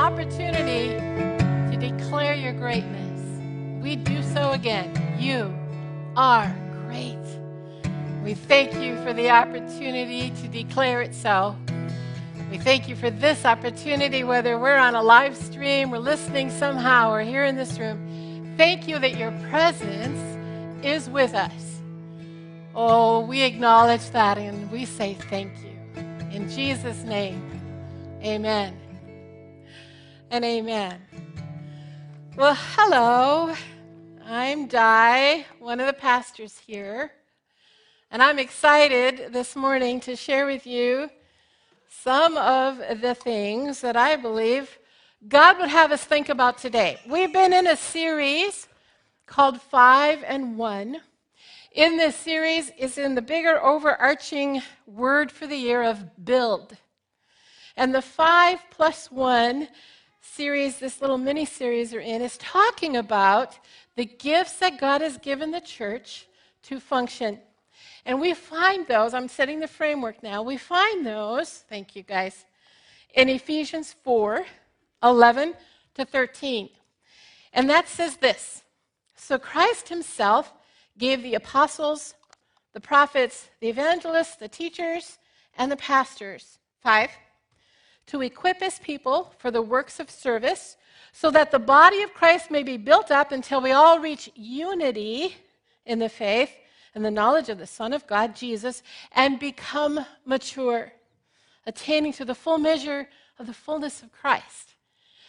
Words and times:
opportunity 0.00 0.96
to 1.70 1.76
declare 1.76 2.32
your 2.32 2.54
greatness. 2.54 3.20
We 3.82 3.96
do 3.96 4.22
so 4.22 4.52
again. 4.52 4.90
You 5.18 5.54
are 6.16 6.56
great. 6.86 7.18
We 8.24 8.32
thank 8.32 8.74
you 8.76 8.96
for 9.04 9.12
the 9.12 9.28
opportunity 9.28 10.30
to 10.30 10.48
declare 10.48 11.02
it 11.02 11.14
so. 11.14 11.54
We 12.50 12.56
thank 12.56 12.88
you 12.88 12.96
for 12.96 13.10
this 13.10 13.44
opportunity, 13.44 14.24
whether 14.24 14.58
we're 14.58 14.78
on 14.78 14.94
a 14.94 15.02
live 15.02 15.36
stream, 15.36 15.90
we're 15.90 15.98
listening 15.98 16.50
somehow, 16.50 17.12
or 17.12 17.20
here 17.20 17.44
in 17.44 17.56
this 17.56 17.78
room. 17.78 18.54
Thank 18.56 18.88
you 18.88 18.98
that 19.00 19.18
your 19.18 19.32
presence 19.50 20.18
is 20.82 21.10
with 21.10 21.34
us. 21.34 21.82
Oh, 22.74 23.20
we 23.20 23.42
acknowledge 23.42 24.08
that 24.12 24.38
and 24.38 24.70
we 24.70 24.86
say 24.86 25.12
thank 25.28 25.52
you. 25.62 25.76
In 26.32 26.48
Jesus' 26.48 27.02
name, 27.04 27.42
amen 28.24 28.74
and 30.30 30.44
amen. 30.44 31.00
Well, 32.36 32.56
hello. 32.76 33.52
I'm 34.24 34.68
Di, 34.68 35.44
one 35.58 35.80
of 35.80 35.86
the 35.86 35.92
pastors 35.92 36.56
here, 36.56 37.10
and 38.12 38.22
I'm 38.22 38.38
excited 38.38 39.32
this 39.32 39.56
morning 39.56 39.98
to 40.00 40.14
share 40.14 40.46
with 40.46 40.68
you 40.68 41.10
some 41.88 42.36
of 42.36 42.78
the 43.00 43.16
things 43.16 43.80
that 43.80 43.96
I 43.96 44.14
believe 44.14 44.78
God 45.26 45.58
would 45.58 45.68
have 45.68 45.90
us 45.90 46.04
think 46.04 46.28
about 46.28 46.58
today. 46.58 47.00
We've 47.08 47.32
been 47.32 47.52
in 47.52 47.66
a 47.66 47.76
series 47.76 48.68
called 49.26 49.60
Five 49.60 50.22
and 50.24 50.56
One. 50.56 51.00
In 51.72 51.96
this 51.96 52.14
series 52.14 52.70
is 52.78 52.98
in 52.98 53.16
the 53.16 53.22
bigger 53.22 53.60
overarching 53.60 54.62
word 54.86 55.32
for 55.32 55.48
the 55.48 55.56
year 55.56 55.82
of 55.82 56.24
build. 56.24 56.76
And 57.76 57.92
the 57.92 58.02
five 58.02 58.60
plus 58.70 59.10
one 59.10 59.66
series, 60.20 60.78
this 60.78 61.00
little 61.00 61.18
mini 61.18 61.44
series 61.44 61.92
we're 61.92 62.00
in, 62.00 62.22
is 62.22 62.36
talking 62.38 62.96
about 62.96 63.58
the 63.96 64.04
gifts 64.04 64.58
that 64.58 64.80
God 64.80 65.00
has 65.00 65.18
given 65.18 65.50
the 65.50 65.60
church 65.60 66.26
to 66.64 66.80
function. 66.80 67.38
And 68.04 68.20
we 68.20 68.34
find 68.34 68.86
those, 68.86 69.14
I'm 69.14 69.28
setting 69.28 69.60
the 69.60 69.68
framework 69.68 70.22
now, 70.22 70.42
we 70.42 70.56
find 70.56 71.06
those, 71.06 71.64
thank 71.68 71.96
you 71.96 72.02
guys, 72.02 72.44
in 73.14 73.28
Ephesians 73.28 73.94
4 74.04 74.44
11 75.02 75.54
to 75.94 76.04
13. 76.04 76.68
And 77.52 77.68
that 77.70 77.88
says 77.88 78.16
this 78.16 78.62
So 79.16 79.38
Christ 79.38 79.88
himself 79.88 80.52
gave 80.98 81.22
the 81.22 81.34
apostles, 81.34 82.14
the 82.72 82.80
prophets, 82.80 83.48
the 83.60 83.68
evangelists, 83.68 84.36
the 84.36 84.48
teachers, 84.48 85.18
and 85.56 85.72
the 85.72 85.76
pastors, 85.76 86.58
five, 86.82 87.10
to 88.10 88.22
equip 88.22 88.60
his 88.60 88.78
people 88.80 89.32
for 89.38 89.50
the 89.50 89.62
works 89.62 90.00
of 90.00 90.10
service, 90.10 90.76
so 91.12 91.30
that 91.30 91.50
the 91.50 91.58
body 91.58 92.02
of 92.02 92.12
Christ 92.12 92.50
may 92.50 92.62
be 92.62 92.76
built 92.76 93.10
up 93.10 93.30
until 93.30 93.60
we 93.60 93.70
all 93.70 94.00
reach 94.00 94.30
unity 94.34 95.36
in 95.86 95.98
the 96.00 96.08
faith 96.08 96.50
and 96.94 97.04
the 97.04 97.10
knowledge 97.10 97.48
of 97.48 97.58
the 97.58 97.66
Son 97.66 97.92
of 97.92 98.06
God, 98.08 98.34
Jesus, 98.34 98.82
and 99.12 99.38
become 99.38 100.04
mature, 100.24 100.92
attaining 101.66 102.12
to 102.14 102.24
the 102.24 102.34
full 102.34 102.58
measure 102.58 103.08
of 103.38 103.46
the 103.46 103.54
fullness 103.54 104.02
of 104.02 104.10
Christ. 104.10 104.74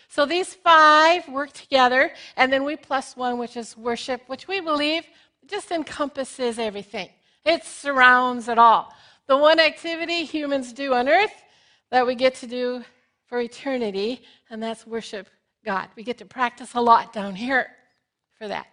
So 0.07 0.25
these 0.25 0.55
five 0.55 1.27
work 1.29 1.53
together, 1.53 2.11
and 2.35 2.51
then 2.51 2.63
we 2.63 2.75
plus 2.75 3.15
one, 3.15 3.37
which 3.37 3.55
is 3.55 3.77
worship, 3.77 4.23
which 4.27 4.47
we 4.47 4.59
believe 4.59 5.05
just 5.47 5.71
encompasses 5.71 6.57
everything. 6.57 7.09
It 7.45 7.63
surrounds 7.63 8.47
it 8.47 8.57
all. 8.57 8.91
The 9.27 9.37
one 9.37 9.59
activity 9.59 10.25
humans 10.25 10.73
do 10.73 10.93
on 10.93 11.07
earth 11.07 11.43
that 11.91 12.07
we 12.07 12.15
get 12.15 12.35
to 12.35 12.47
do 12.47 12.83
for 13.27 13.39
eternity, 13.39 14.23
and 14.49 14.61
that's 14.61 14.87
worship 14.87 15.27
God. 15.63 15.89
We 15.95 16.03
get 16.03 16.17
to 16.17 16.25
practice 16.25 16.73
a 16.73 16.81
lot 16.81 17.13
down 17.13 17.35
here 17.35 17.67
for 18.37 18.47
that. 18.47 18.67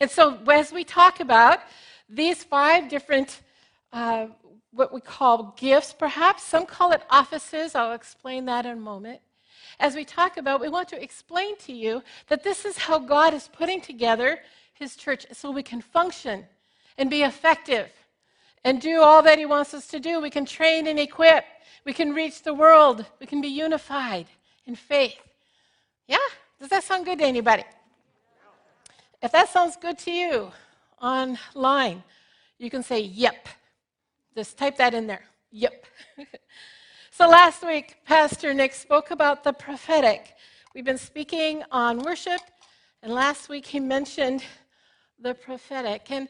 And 0.00 0.10
so, 0.10 0.38
as 0.50 0.72
we 0.72 0.84
talk 0.84 1.20
about 1.20 1.60
these 2.08 2.44
five 2.44 2.88
different, 2.88 3.40
uh, 3.92 4.26
what 4.72 4.92
we 4.92 5.00
call 5.00 5.54
gifts, 5.56 5.92
perhaps. 5.92 6.42
Some 6.42 6.66
call 6.66 6.92
it 6.92 7.02
offices. 7.10 7.74
I'll 7.74 7.92
explain 7.92 8.44
that 8.46 8.66
in 8.66 8.72
a 8.72 8.80
moment. 8.80 9.20
As 9.78 9.94
we 9.94 10.04
talk 10.04 10.36
about, 10.36 10.60
we 10.60 10.68
want 10.68 10.88
to 10.90 11.02
explain 11.02 11.56
to 11.58 11.72
you 11.72 12.02
that 12.28 12.44
this 12.44 12.64
is 12.64 12.76
how 12.76 12.98
God 12.98 13.32
is 13.32 13.48
putting 13.48 13.80
together 13.80 14.38
His 14.74 14.96
church 14.96 15.26
so 15.32 15.50
we 15.50 15.62
can 15.62 15.80
function 15.80 16.44
and 16.98 17.08
be 17.08 17.22
effective 17.22 17.88
and 18.64 18.80
do 18.80 19.00
all 19.00 19.22
that 19.22 19.38
He 19.38 19.46
wants 19.46 19.72
us 19.72 19.86
to 19.88 20.00
do. 20.00 20.20
We 20.20 20.30
can 20.30 20.44
train 20.44 20.86
and 20.86 20.98
equip. 20.98 21.44
We 21.84 21.92
can 21.92 22.12
reach 22.12 22.42
the 22.42 22.54
world. 22.54 23.06
We 23.20 23.26
can 23.26 23.40
be 23.40 23.48
unified 23.48 24.26
in 24.66 24.74
faith. 24.76 25.20
Yeah? 26.06 26.18
Does 26.58 26.68
that 26.68 26.84
sound 26.84 27.06
good 27.06 27.18
to 27.18 27.24
anybody? 27.24 27.64
If 29.22 29.32
that 29.32 29.48
sounds 29.48 29.76
good 29.76 29.98
to 30.00 30.10
you, 30.10 30.52
online, 31.00 32.02
you 32.58 32.70
can 32.70 32.82
say, 32.82 33.00
yep. 33.00 33.48
Just 34.34 34.58
type 34.58 34.76
that 34.78 34.94
in 34.94 35.06
there. 35.06 35.22
Yep. 35.50 35.84
so 37.10 37.28
last 37.28 37.66
week, 37.66 37.96
Pastor 38.04 38.54
Nick 38.54 38.72
spoke 38.74 39.10
about 39.10 39.42
the 39.42 39.52
prophetic. 39.52 40.36
We've 40.74 40.84
been 40.84 40.98
speaking 40.98 41.62
on 41.70 41.98
worship, 42.00 42.40
and 43.02 43.12
last 43.12 43.48
week 43.48 43.66
he 43.66 43.80
mentioned 43.80 44.44
the 45.18 45.34
prophetic. 45.34 46.10
And 46.10 46.28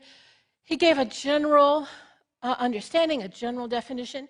he 0.65 0.77
gave 0.77 0.99
a 0.99 1.05
general 1.05 1.87
uh, 2.43 2.55
understanding, 2.59 3.23
a 3.23 3.29
general 3.29 3.69
definition. 3.69 4.29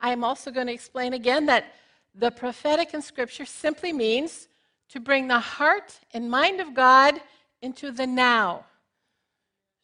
I 0.00 0.10
am 0.10 0.22
also 0.22 0.50
going 0.50 0.68
to 0.68 0.72
explain 0.72 1.12
again 1.12 1.46
that 1.46 1.74
the 2.14 2.30
prophetic 2.30 2.94
in 2.94 3.02
Scripture 3.02 3.44
simply 3.44 3.92
means 3.92 4.48
to 4.90 5.00
bring 5.00 5.28
the 5.28 5.38
heart 5.38 5.98
and 6.12 6.30
mind 6.30 6.60
of 6.60 6.74
God 6.74 7.20
into 7.60 7.90
the 7.90 8.06
now. 8.06 8.64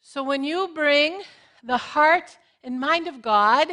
So 0.01 0.23
when 0.23 0.43
you 0.43 0.69
bring 0.73 1.21
the 1.63 1.77
heart 1.77 2.37
and 2.63 2.79
mind 2.79 3.07
of 3.07 3.21
God 3.21 3.67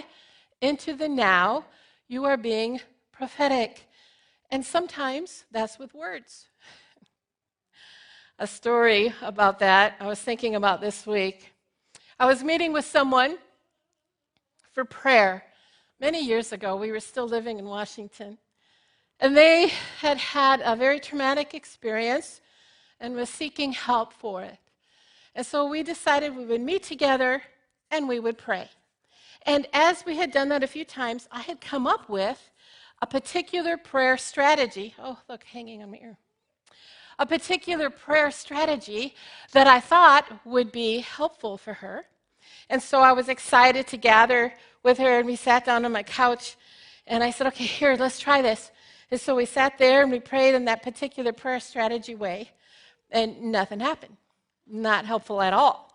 into 0.61 0.95
the 0.95 1.09
now, 1.09 1.65
you 2.09 2.25
are 2.25 2.37
being 2.37 2.81
prophetic. 3.13 3.89
And 4.51 4.65
sometimes 4.65 5.45
that's 5.51 5.79
with 5.79 5.95
words. 5.95 6.47
A 8.39 8.47
story 8.47 9.15
about 9.23 9.61
that 9.61 9.95
I 10.01 10.07
was 10.07 10.21
thinking 10.21 10.57
about 10.57 10.81
this 10.81 11.07
week. 11.07 11.53
I 12.19 12.27
was 12.27 12.43
meeting 12.43 12.73
with 12.73 12.85
someone 12.85 13.39
for 14.73 14.85
prayer 14.85 15.45
many 16.03 16.21
years 16.21 16.53
ago. 16.53 16.75
We 16.75 16.91
were 16.91 16.99
still 16.99 17.29
living 17.29 17.61
in 17.61 17.65
Washington. 17.65 18.37
And 19.21 19.37
they 19.37 19.69
had 20.01 20.19
had 20.19 20.61
a 20.65 20.75
very 20.75 20.99
traumatic 20.99 21.55
experience 21.55 22.41
and 22.99 23.15
was 23.15 23.31
seeking 23.31 23.71
help 23.71 24.13
for 24.13 24.43
it. 24.43 24.59
And 25.37 25.47
so 25.47 25.65
we 25.65 25.85
decided 25.85 26.37
we 26.37 26.45
would 26.45 26.61
meet 26.61 26.83
together 26.83 27.41
and 27.93 28.09
we 28.09 28.19
would 28.19 28.37
pray. 28.37 28.69
And 29.47 29.69
as 29.73 30.05
we 30.05 30.17
had 30.17 30.33
done 30.33 30.49
that 30.49 30.65
a 30.65 30.67
few 30.67 30.85
times, 30.85 31.29
I 31.31 31.41
had 31.41 31.61
come 31.61 31.87
up 31.87 32.09
with 32.09 32.51
a 33.01 33.07
particular 33.07 33.77
prayer 33.77 34.17
strategy. 34.17 34.95
Oh, 34.99 35.19
look, 35.29 35.45
hanging 35.45 35.85
on 35.85 35.93
my 35.93 35.99
ear. 36.03 36.17
A 37.21 37.27
particular 37.27 37.91
prayer 37.91 38.33
strategy 38.33 39.15
that 39.53 39.69
I 39.69 39.79
thought 39.79 40.25
would 40.45 40.73
be 40.73 40.99
helpful 40.99 41.57
for 41.57 41.75
her. 41.75 42.07
And 42.69 42.83
so 42.83 43.01
I 43.01 43.13
was 43.13 43.29
excited 43.29 43.87
to 43.89 43.97
gather 43.97 44.53
with 44.83 44.99
her, 44.99 45.19
and 45.19 45.27
we 45.27 45.37
sat 45.37 45.65
down 45.65 45.85
on 45.85 45.93
my 45.93 46.03
couch, 46.03 46.57
and 47.07 47.23
I 47.23 47.31
said, 47.31 47.47
Okay, 47.49 47.65
here, 47.65 47.97
let's 47.97 48.19
try 48.19 48.43
this. 48.43 48.71
And 49.11 49.21
so 49.21 49.35
we 49.35 49.45
sat 49.45 49.79
there 49.79 50.03
and 50.03 50.11
we 50.11 50.21
prayed 50.21 50.55
in 50.55 50.65
that 50.65 50.83
particular 50.83 51.33
prayer 51.33 51.61
strategy 51.61 52.15
way, 52.15 52.51
and 53.11 53.43
nothing 53.43 53.81
happened 53.81 54.17
not 54.67 55.05
helpful 55.05 55.41
at 55.41 55.53
all. 55.53 55.93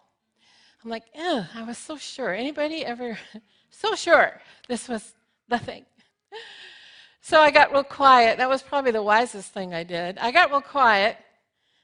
I'm 0.83 0.89
like, 0.89 1.03
I 1.15 1.63
was 1.67 1.77
so 1.77 1.97
sure. 1.97 2.33
Anybody 2.33 2.85
ever 2.85 3.17
so 3.69 3.95
sure 3.95 4.39
this 4.67 4.87
was 4.87 5.13
the 5.49 5.57
thing? 5.57 5.85
So 7.21 7.41
I 7.41 7.51
got 7.51 7.73
real 7.73 7.83
quiet. 7.83 8.37
That 8.37 8.47
was 8.47 8.61
probably 8.61 8.91
the 8.91 9.03
wisest 9.03 9.51
thing 9.51 9.73
I 9.73 9.83
did. 9.83 10.17
I 10.17 10.31
got 10.31 10.49
real 10.49 10.61
quiet 10.61 11.17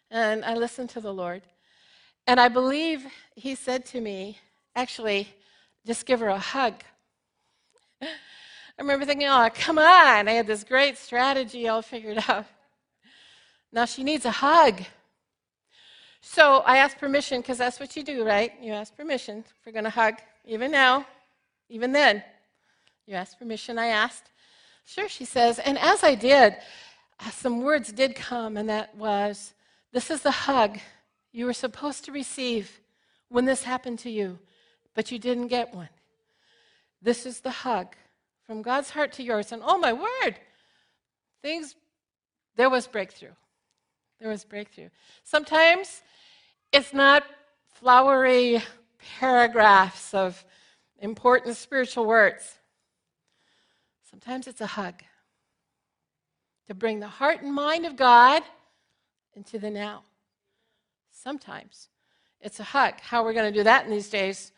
and 0.10 0.46
I 0.46 0.54
listened 0.54 0.90
to 0.92 1.02
the 1.02 1.14
Lord. 1.14 1.42
And 2.28 2.40
I 2.40 2.48
believe 2.48 3.06
He 3.36 3.56
said 3.56 3.86
to 3.88 4.00
me, 4.00 4.38
actually, 4.76 5.28
just 5.86 6.06
give 6.06 6.22
her 6.22 6.30
a 6.30 6.40
hug. 6.40 6.76
I 8.04 8.82
remember 8.82 9.06
thinking, 9.06 9.28
oh, 9.28 9.50
come 9.54 9.78
on. 9.78 10.28
I 10.28 10.32
had 10.32 10.48
this 10.48 10.64
great 10.64 10.98
strategy 10.98 11.68
all 11.68 11.82
figured 11.82 12.24
out. 12.28 12.46
Now 13.72 13.86
she 13.86 14.04
needs 14.04 14.26
a 14.26 14.32
hug. 14.32 14.84
So 16.22 16.60
I 16.66 16.78
asked 16.78 17.00
permission 17.00 17.42
because 17.42 17.58
that's 17.58 17.80
what 17.80 17.96
you 17.96 18.04
do, 18.04 18.26
right? 18.26 18.54
You 18.62 18.74
ask 18.74 18.96
permission 18.96 19.40
if 19.40 19.66
we're 19.66 19.74
going 19.74 19.84
to 19.84 19.90
hug. 19.90 20.16
Even 20.46 20.72
now, 20.72 21.06
even 21.70 21.92
then, 21.92 22.24
you 23.06 23.16
ask 23.16 23.38
permission. 23.38 23.78
I 23.78 23.88
asked. 23.88 24.30
Sure, 24.86 25.10
she 25.10 25.26
says. 25.26 25.60
And 25.60 25.78
as 25.78 26.04
I 26.04 26.16
did, 26.16 26.56
uh, 27.20 27.30
some 27.32 27.62
words 27.62 27.92
did 27.92 28.16
come, 28.16 28.58
and 28.58 28.70
that 28.70 28.96
was 28.96 29.54
this 29.92 30.10
is 30.10 30.22
the 30.22 30.32
hug 30.32 30.80
you 31.32 31.46
were 31.46 31.54
supposed 31.54 32.06
to 32.06 32.12
receive 32.12 32.80
when 33.30 33.46
this 33.46 33.64
happened 33.64 34.00
to 34.00 34.10
you, 34.10 34.40
but 34.94 35.12
you 35.12 35.20
didn't 35.20 35.48
get 35.48 35.74
one. 35.74 35.90
This 37.04 37.26
is 37.26 37.42
the 37.42 37.52
hug 37.52 37.96
from 38.48 38.62
God's 38.62 38.90
heart 38.90 39.12
to 39.14 39.24
yours. 39.24 39.52
And 39.52 39.62
oh 39.64 39.78
my 39.78 39.92
word, 39.92 40.36
things 41.42 41.76
there 42.56 42.70
was 42.70 42.88
breakthrough. 42.88 43.34
There 44.20 44.30
was 44.30 44.46
breakthrough. 44.46 44.90
Sometimes 45.24 46.02
it's 46.72 46.94
not 46.94 47.24
flowery 47.68 48.64
paragraphs 49.20 50.14
of 50.14 50.44
important 51.00 51.58
spiritual 51.58 52.06
words. 52.06 52.58
Sometimes 54.10 54.48
it's 54.48 54.62
a 54.62 54.68
hug 54.68 55.04
to 56.68 56.74
bring 56.74 57.02
the 57.02 57.08
heart 57.08 57.42
and 57.42 57.54
mind 57.54 57.86
of 57.86 57.98
God 57.98 58.44
into 59.36 59.60
the 59.60 59.70
now. 59.70 60.04
Sometimes 61.12 61.90
it's 62.40 62.62
a 62.62 62.64
hug. 62.64 62.94
How 63.02 63.24
are 63.24 63.28
we 63.28 63.34
going 63.34 63.52
to 63.52 63.60
do 63.60 63.64
that 63.64 63.84
in 63.84 63.92
these 63.92 64.10
days? 64.10 64.54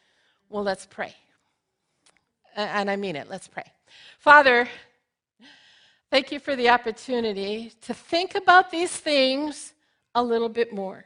Well, 0.50 0.63
let's 0.63 0.86
pray. 0.86 1.15
And 2.55 2.89
I 2.89 2.95
mean 2.95 3.15
it. 3.15 3.29
Let's 3.29 3.47
pray. 3.47 3.69
Father, 4.17 4.67
thank 6.09 6.31
you 6.31 6.39
for 6.39 6.55
the 6.55 6.69
opportunity 6.69 7.73
to 7.81 7.93
think 7.93 8.35
about 8.35 8.71
these 8.71 8.95
things 8.95 9.73
a 10.13 10.23
little 10.23 10.49
bit 10.49 10.73
more. 10.73 11.05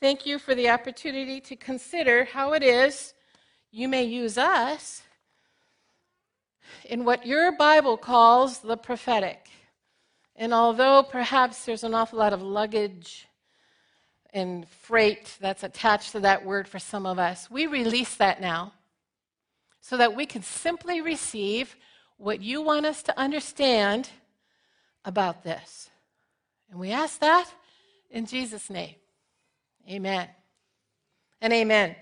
Thank 0.00 0.26
you 0.26 0.38
for 0.38 0.54
the 0.54 0.68
opportunity 0.68 1.40
to 1.40 1.56
consider 1.56 2.24
how 2.24 2.52
it 2.52 2.62
is 2.62 3.14
you 3.70 3.88
may 3.88 4.02
use 4.02 4.36
us 4.36 5.02
in 6.84 7.04
what 7.04 7.26
your 7.26 7.56
Bible 7.56 7.96
calls 7.96 8.58
the 8.58 8.76
prophetic. 8.76 9.48
And 10.36 10.52
although 10.52 11.04
perhaps 11.04 11.64
there's 11.64 11.84
an 11.84 11.94
awful 11.94 12.18
lot 12.18 12.32
of 12.32 12.42
luggage 12.42 13.26
and 14.32 14.68
freight 14.68 15.36
that's 15.40 15.62
attached 15.62 16.10
to 16.12 16.20
that 16.20 16.44
word 16.44 16.66
for 16.66 16.80
some 16.80 17.06
of 17.06 17.20
us, 17.20 17.48
we 17.48 17.68
release 17.68 18.16
that 18.16 18.40
now 18.40 18.72
so 19.84 19.98
that 19.98 20.16
we 20.16 20.24
can 20.24 20.42
simply 20.42 21.02
receive 21.02 21.76
what 22.16 22.40
you 22.40 22.62
want 22.62 22.86
us 22.86 23.02
to 23.02 23.18
understand 23.20 24.08
about 25.04 25.44
this. 25.44 25.90
And 26.70 26.80
we 26.80 26.90
ask 26.90 27.20
that 27.20 27.46
in 28.08 28.24
Jesus' 28.24 28.70
name. 28.70 28.94
Amen. 29.86 30.26
And 31.42 31.52
amen. 31.52 31.96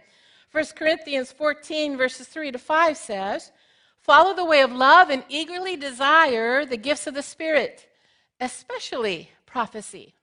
1 0.52 0.64
Corinthians 0.76 1.32
14, 1.32 1.96
verses 1.96 2.28
3 2.28 2.52
to 2.52 2.58
5 2.58 2.96
says, 2.96 3.50
Follow 3.98 4.32
the 4.32 4.44
way 4.44 4.60
of 4.60 4.70
love 4.70 5.10
and 5.10 5.24
eagerly 5.28 5.74
desire 5.74 6.64
the 6.64 6.76
gifts 6.76 7.08
of 7.08 7.14
the 7.14 7.22
Spirit, 7.22 7.88
especially 8.38 9.28
prophecy. 9.44 10.14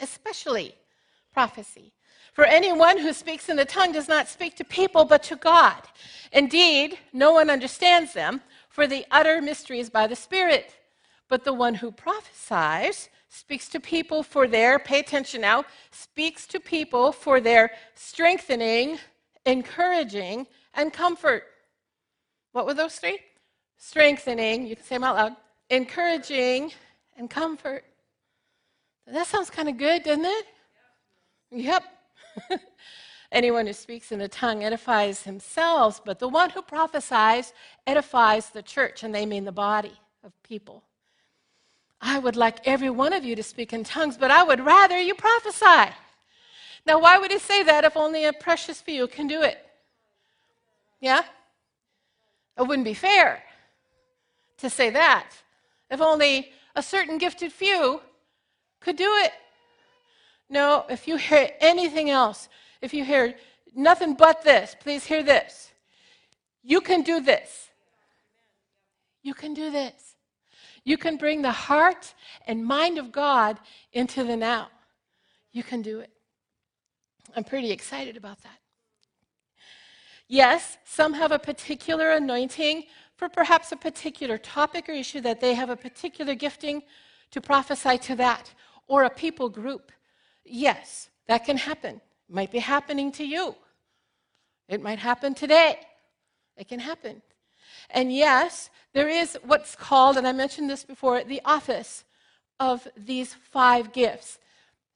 Especially 0.00 0.74
prophecy. 1.32 1.92
For 2.32 2.44
anyone 2.44 2.98
who 2.98 3.12
speaks 3.12 3.48
in 3.48 3.56
the 3.56 3.64
tongue 3.64 3.92
does 3.92 4.08
not 4.08 4.26
speak 4.26 4.56
to 4.56 4.64
people, 4.64 5.04
but 5.04 5.22
to 5.24 5.36
God. 5.36 5.82
Indeed, 6.32 6.98
no 7.12 7.32
one 7.32 7.50
understands 7.50 8.14
them, 8.14 8.40
for 8.70 8.86
they 8.86 9.04
utter 9.10 9.42
mysteries 9.42 9.90
by 9.90 10.06
the 10.06 10.16
Spirit. 10.16 10.74
But 11.28 11.44
the 11.44 11.52
one 11.52 11.74
who 11.74 11.92
prophesies 11.92 13.10
speaks 13.28 13.68
to 13.68 13.80
people 13.80 14.22
for 14.22 14.46
their, 14.48 14.78
pay 14.78 15.00
attention 15.00 15.42
now, 15.42 15.64
speaks 15.90 16.46
to 16.48 16.60
people 16.60 17.12
for 17.12 17.40
their 17.40 17.70
strengthening, 17.94 18.98
encouraging, 19.44 20.46
and 20.74 20.90
comfort. 20.92 21.44
What 22.52 22.66
were 22.66 22.74
those 22.74 22.96
three? 22.96 23.18
Strengthening, 23.76 24.66
you 24.66 24.76
can 24.76 24.84
say 24.84 24.94
them 24.94 25.04
out 25.04 25.16
loud, 25.16 25.36
encouraging, 25.68 26.72
and 27.18 27.28
comfort. 27.28 27.84
That 29.06 29.26
sounds 29.26 29.50
kind 29.50 29.68
of 29.68 29.76
good, 29.76 30.02
doesn't 30.04 30.24
it? 30.24 30.46
Yep. 31.50 31.84
Anyone 33.32 33.66
who 33.66 33.72
speaks 33.72 34.12
in 34.12 34.20
a 34.20 34.28
tongue 34.28 34.62
edifies 34.62 35.22
himself, 35.22 36.04
but 36.04 36.18
the 36.18 36.28
one 36.28 36.50
who 36.50 36.60
prophesies 36.60 37.54
edifies 37.86 38.50
the 38.50 38.62
church, 38.62 39.02
and 39.02 39.14
they 39.14 39.24
mean 39.24 39.44
the 39.44 39.52
body 39.52 39.98
of 40.22 40.32
people. 40.42 40.82
I 42.00 42.18
would 42.18 42.36
like 42.36 42.66
every 42.66 42.90
one 42.90 43.12
of 43.12 43.24
you 43.24 43.34
to 43.36 43.42
speak 43.42 43.72
in 43.72 43.84
tongues, 43.84 44.18
but 44.18 44.30
I 44.30 44.42
would 44.42 44.60
rather 44.60 45.00
you 45.00 45.14
prophesy. 45.14 45.94
Now, 46.84 46.98
why 46.98 47.16
would 47.16 47.30
he 47.30 47.38
say 47.38 47.62
that 47.62 47.84
if 47.84 47.96
only 47.96 48.24
a 48.24 48.32
precious 48.32 48.80
few 48.80 49.06
can 49.06 49.28
do 49.28 49.42
it? 49.42 49.64
Yeah? 51.00 51.22
It 52.58 52.66
wouldn't 52.66 52.84
be 52.84 52.94
fair 52.94 53.42
to 54.58 54.68
say 54.68 54.90
that 54.90 55.30
if 55.90 56.00
only 56.00 56.52
a 56.74 56.82
certain 56.82 57.18
gifted 57.18 57.52
few 57.52 58.00
could 58.80 58.96
do 58.96 59.10
it. 59.24 59.32
No, 60.52 60.84
if 60.90 61.08
you 61.08 61.16
hear 61.16 61.50
anything 61.60 62.10
else, 62.10 62.50
if 62.82 62.92
you 62.92 63.06
hear 63.06 63.34
nothing 63.74 64.12
but 64.12 64.42
this, 64.44 64.76
please 64.78 65.02
hear 65.02 65.22
this. 65.22 65.72
You 66.62 66.82
can 66.82 67.00
do 67.00 67.20
this. 67.20 67.70
You 69.22 69.32
can 69.32 69.54
do 69.54 69.70
this. 69.70 70.14
You 70.84 70.98
can 70.98 71.16
bring 71.16 71.40
the 71.40 71.50
heart 71.50 72.12
and 72.46 72.62
mind 72.66 72.98
of 72.98 73.12
God 73.12 73.60
into 73.94 74.24
the 74.24 74.36
now. 74.36 74.68
You 75.52 75.62
can 75.62 75.80
do 75.80 76.00
it. 76.00 76.10
I'm 77.34 77.44
pretty 77.44 77.70
excited 77.70 78.18
about 78.18 78.42
that. 78.42 78.58
Yes, 80.28 80.76
some 80.84 81.14
have 81.14 81.32
a 81.32 81.38
particular 81.38 82.10
anointing 82.10 82.84
for 83.16 83.30
perhaps 83.30 83.72
a 83.72 83.76
particular 83.76 84.36
topic 84.36 84.90
or 84.90 84.92
issue 84.92 85.22
that 85.22 85.40
they 85.40 85.54
have 85.54 85.70
a 85.70 85.76
particular 85.76 86.34
gifting 86.34 86.82
to 87.30 87.40
prophesy 87.40 87.96
to 87.96 88.16
that 88.16 88.52
or 88.86 89.04
a 89.04 89.10
people 89.10 89.48
group. 89.48 89.92
Yes, 90.44 91.08
that 91.26 91.44
can 91.44 91.56
happen. 91.56 91.96
It 92.28 92.34
might 92.34 92.50
be 92.50 92.58
happening 92.58 93.12
to 93.12 93.24
you. 93.24 93.54
It 94.68 94.82
might 94.82 94.98
happen 94.98 95.34
today. 95.34 95.78
It 96.56 96.68
can 96.68 96.80
happen. 96.80 97.22
And 97.90 98.12
yes, 98.12 98.70
there 98.92 99.08
is 99.08 99.38
what's 99.44 99.74
called, 99.74 100.16
and 100.16 100.26
I 100.26 100.32
mentioned 100.32 100.68
this 100.68 100.84
before, 100.84 101.24
the 101.24 101.40
office 101.44 102.04
of 102.60 102.86
these 102.96 103.34
five 103.34 103.92
gifts. 103.92 104.38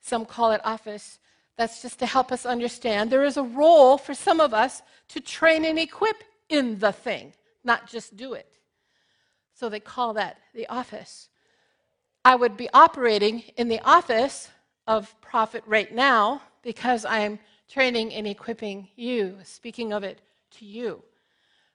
Some 0.01 0.25
call 0.25 0.53
it 0.53 0.61
office. 0.65 1.19
That's 1.57 1.83
just 1.83 1.99
to 2.01 2.07
help 2.07 2.31
us 2.33 2.47
understand. 2.47 3.11
There 3.11 3.25
is 3.25 3.37
a 3.37 3.43
role 3.43 3.99
for 3.99 4.15
some 4.15 4.41
of 4.41 4.53
us 4.53 4.83
to 5.09 5.21
train 5.21 5.65
and 5.65 5.79
equip 5.79 6.23
in 6.49 6.79
the 6.79 6.93
thing, 6.93 7.33
not 7.65 7.89
just 7.89 8.17
do 8.17 8.35
it. 8.35 8.49
So 9.55 9.69
they 9.69 9.81
call 9.81 10.15
that 10.15 10.39
the 10.55 10.67
office. 10.69 11.29
I 12.25 12.37
would 12.37 12.57
be 12.57 12.69
operating 12.75 13.43
in 13.57 13.69
the 13.69 13.81
office 13.81 14.51
of 14.87 15.15
prophet 15.21 15.63
right 15.67 15.95
now 15.95 16.43
because 16.63 17.05
I'm 17.05 17.39
training 17.69 18.13
and 18.13 18.27
equipping 18.27 18.89
you, 18.97 19.37
speaking 19.43 19.93
of 19.93 20.05
it 20.05 20.21
to 20.59 20.65
you. 20.65 21.03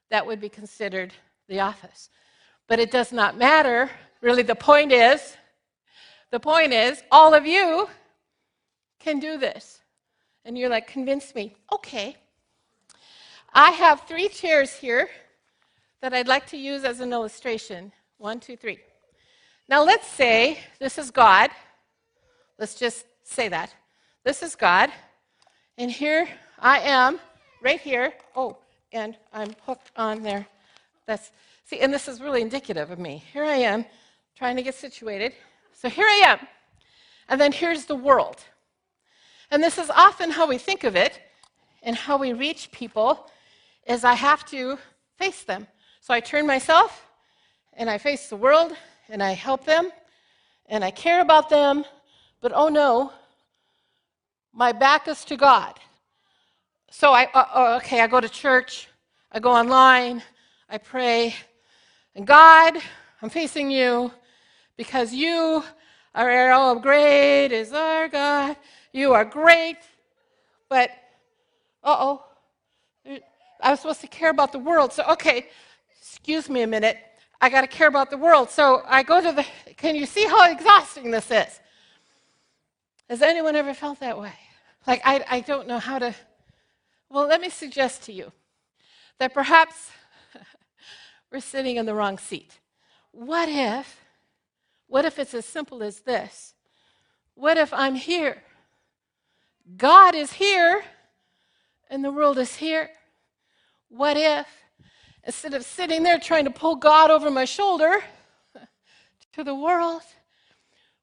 That 0.10 0.26
would 0.26 0.40
be 0.40 0.50
considered 0.50 1.14
the 1.48 1.60
office. 1.60 2.10
But 2.68 2.80
it 2.80 2.92
does 2.92 3.12
not 3.12 3.38
matter. 3.38 3.90
Really, 4.22 4.44
the 4.44 4.56
point 4.56 4.92
is, 4.92 5.36
the 6.32 6.40
point 6.40 6.72
is, 6.74 7.04
all 7.12 7.34
of 7.34 7.46
you 7.46 7.90
can 9.00 9.20
do 9.20 9.38
this. 9.38 9.82
And 10.46 10.58
you're 10.58 10.70
like, 10.70 10.88
convince 10.88 11.36
me. 11.36 11.56
Okay. 11.72 12.16
I 13.54 13.72
have 13.72 14.02
three 14.08 14.30
chairs 14.30 14.74
here 14.74 15.10
that 16.02 16.14
I'd 16.14 16.28
like 16.28 16.48
to 16.48 16.58
use 16.58 16.84
as 16.84 17.00
an 17.00 17.12
illustration. 17.12 17.92
One, 18.18 18.40
two, 18.40 18.56
three. 18.56 18.80
Now, 19.68 19.84
let's 19.84 20.08
say 20.08 20.60
this 20.80 20.98
is 20.98 21.12
God. 21.12 21.50
Let's 22.62 22.76
just 22.76 23.08
say 23.24 23.48
that. 23.48 23.74
This 24.24 24.44
is 24.44 24.56
God. 24.56 24.92
And 25.80 25.90
here 25.90 26.28
I 26.60 26.78
am, 26.82 27.20
right 27.60 27.82
here. 27.82 28.14
Oh, 28.36 28.56
and 28.94 29.18
I'm 29.34 29.56
hooked 29.66 29.90
on 29.98 30.22
there. 30.22 30.46
That's 31.08 31.32
see, 31.66 31.80
and 31.80 31.92
this 31.92 32.08
is 32.08 32.22
really 32.22 32.44
indicative 32.44 32.92
of 32.92 33.00
me. 33.00 33.24
Here 33.34 33.46
I 33.46 33.56
am 33.56 33.84
trying 34.38 34.58
to 34.58 34.62
get 34.62 34.76
situated. 34.76 35.34
So 35.74 35.90
here 35.90 36.06
I 36.06 36.22
am. 36.24 36.48
And 37.30 37.42
then 37.42 37.52
here's 37.52 37.86
the 37.86 37.96
world. 37.96 38.38
And 39.50 39.64
this 39.64 39.80
is 39.80 39.90
often 39.90 40.30
how 40.30 40.48
we 40.48 40.60
think 40.60 40.84
of 40.84 40.96
it 40.96 41.20
and 41.82 41.96
how 41.96 42.16
we 42.16 42.34
reach 42.34 42.72
people 42.72 43.28
is 43.88 44.04
I 44.04 44.14
have 44.14 44.46
to 44.52 44.78
face 45.18 45.42
them. 45.42 45.66
So 46.00 46.14
I 46.14 46.20
turn 46.20 46.46
myself 46.46 47.08
and 47.74 47.90
I 47.90 47.98
face 47.98 48.30
the 48.30 48.36
world 48.36 48.74
and 49.10 49.24
I 49.24 49.32
help 49.32 49.66
them 49.66 49.90
and 50.68 50.84
I 50.84 50.92
care 50.92 51.22
about 51.22 51.50
them, 51.50 51.86
but 52.42 52.52
oh 52.56 52.70
no, 52.70 53.14
my 54.54 54.72
back 54.72 55.08
is 55.08 55.24
to 55.26 55.38
God. 55.38 55.80
So 56.90 57.14
I, 57.14 57.28
uh, 57.34 57.46
uh 57.54 57.80
okay, 57.82 58.02
I 58.02 58.08
go 58.08 58.20
to 58.20 58.28
church, 58.28 58.90
I 59.32 59.40
go 59.40 59.52
online, 59.52 60.22
I 60.70 60.78
pray, 60.78 61.36
and 62.16 62.28
God, 62.28 62.78
I'm 63.22 63.30
facing 63.30 63.72
you 63.72 64.12
because 64.76 65.14
you 65.14 65.64
are 66.14 66.52
oh 66.52 66.80
great 66.80 67.52
is 67.52 67.72
our 67.72 68.10
God. 68.10 68.58
You 68.92 69.14
are 69.14 69.24
great, 69.24 69.78
but 70.68 70.90
uh 71.84 71.96
oh, 72.00 72.26
I 73.62 73.70
was 73.70 73.80
supposed 73.80 74.02
to 74.02 74.08
care 74.08 74.32
about 74.32 74.52
the 74.52 74.60
world. 74.60 74.92
So 74.92 75.04
okay, 75.12 75.48
excuse 76.00 76.50
me 76.50 76.64
a 76.64 76.68
minute. 76.68 76.98
I 77.40 77.50
got 77.50 77.62
to 77.62 77.68
care 77.68 77.88
about 77.88 78.10
the 78.12 78.18
world. 78.18 78.50
So 78.50 78.84
I 78.86 79.02
go 79.02 79.22
to 79.22 79.32
the. 79.32 79.46
Can 79.76 79.96
you 79.96 80.06
see 80.06 80.26
how 80.26 80.52
exhausting 80.52 81.10
this 81.10 81.32
is? 81.32 81.61
Has 83.12 83.22
anyone 83.22 83.58
ever 83.58 83.74
felt 83.74 84.00
that 84.00 84.18
way? 84.18 84.32
Like 84.88 85.02
I, 85.04 85.26
I 85.30 85.40
don't 85.42 85.68
know 85.68 85.80
how 85.80 86.00
to. 86.00 86.16
Well, 87.10 87.28
let 87.28 87.42
me 87.42 87.50
suggest 87.50 88.04
to 88.04 88.14
you 88.14 88.32
that 89.20 89.34
perhaps 89.34 89.92
we're 91.30 91.42
sitting 91.42 91.76
in 91.76 91.86
the 91.86 91.94
wrong 91.94 92.18
seat. 92.18 92.58
What 93.12 93.50
if, 93.50 94.00
What 94.88 95.04
if 95.04 95.20
it's 95.20 95.34
as 95.34 95.44
simple 95.44 95.84
as 95.84 96.00
this? 96.00 96.54
What 97.34 97.58
if 97.58 97.74
I'm 97.74 97.96
here? 97.96 98.44
God 99.76 100.16
is 100.16 100.32
here 100.32 100.82
and 101.90 102.06
the 102.06 102.14
world 102.14 102.38
is 102.38 102.56
here. 102.56 102.92
What 103.90 104.16
if, 104.16 104.48
instead 105.26 105.54
of 105.54 105.66
sitting 105.66 106.04
there 106.04 106.18
trying 106.18 106.46
to 106.46 106.50
pull 106.50 106.78
God 106.78 107.12
over 107.12 107.30
my 107.30 107.44
shoulder 107.44 108.06
to 109.34 109.44
the 109.44 109.54
world, 109.54 110.04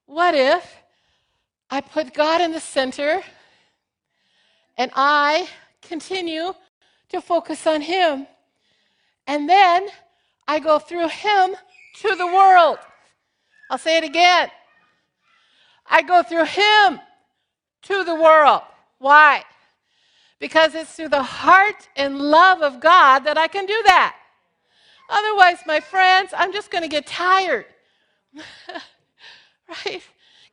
what 0.06 0.34
if 0.34 0.74
I 1.70 1.80
put 1.80 2.14
God 2.14 2.40
in 2.40 2.52
the 2.52 2.60
center 2.60 3.22
and 4.76 4.90
I 4.94 5.48
continue 5.82 6.54
to 7.10 7.20
focus 7.20 7.66
on 7.66 7.80
Him? 7.80 8.26
And 9.26 9.48
then 9.48 9.88
I 10.46 10.58
go 10.58 10.78
through 10.78 11.08
Him 11.08 11.56
to 12.00 12.14
the 12.14 12.26
world. 12.26 12.78
I'll 13.70 13.78
say 13.78 13.98
it 13.98 14.04
again. 14.04 14.50
I 15.86 16.02
go 16.02 16.22
through 16.22 16.46
Him 16.46 17.00
to 17.82 18.04
the 18.04 18.14
world. 18.14 18.62
Why? 18.98 19.44
Because 20.38 20.74
it's 20.74 20.92
through 20.92 21.08
the 21.08 21.22
heart 21.22 21.88
and 21.96 22.18
love 22.18 22.62
of 22.62 22.80
God 22.80 23.20
that 23.20 23.36
I 23.36 23.48
can 23.48 23.66
do 23.66 23.82
that. 23.84 24.16
Otherwise, 25.10 25.58
my 25.66 25.80
friends, 25.80 26.32
I'm 26.36 26.52
just 26.52 26.70
going 26.70 26.82
to 26.82 26.88
get 26.88 27.06
tired. 27.06 27.66
right? 29.68 30.02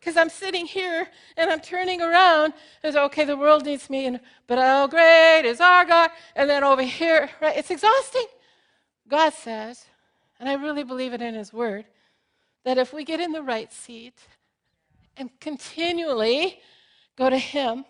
Because 0.05 0.17
I'm 0.17 0.29
sitting 0.29 0.67
here 0.67 1.07
and 1.35 1.49
I'm 1.49 1.61
turning 1.61 1.99
around 1.99 2.53
as 2.83 2.95
okay, 2.95 3.25
the 3.25 3.35
world 3.35 3.65
needs 3.65 3.89
me, 3.89 4.05
and 4.05 4.19
but 4.45 4.59
how 4.59 4.85
great 4.85 5.45
is 5.45 5.59
our 5.59 5.83
God? 5.83 6.11
And 6.35 6.47
then 6.47 6.63
over 6.63 6.83
here, 6.83 7.31
right? 7.41 7.57
It's 7.57 7.71
exhausting. 7.71 8.27
God 9.07 9.33
says, 9.33 9.85
and 10.39 10.47
I 10.47 10.53
really 10.53 10.83
believe 10.83 11.13
it 11.13 11.23
in 11.23 11.33
His 11.33 11.51
Word, 11.51 11.85
that 12.65 12.77
if 12.77 12.93
we 12.93 13.03
get 13.03 13.19
in 13.19 13.31
the 13.31 13.41
right 13.41 13.73
seat 13.73 14.13
and 15.17 15.31
continually 15.39 16.59
go 17.15 17.27
to 17.27 17.39
Him, 17.39 17.83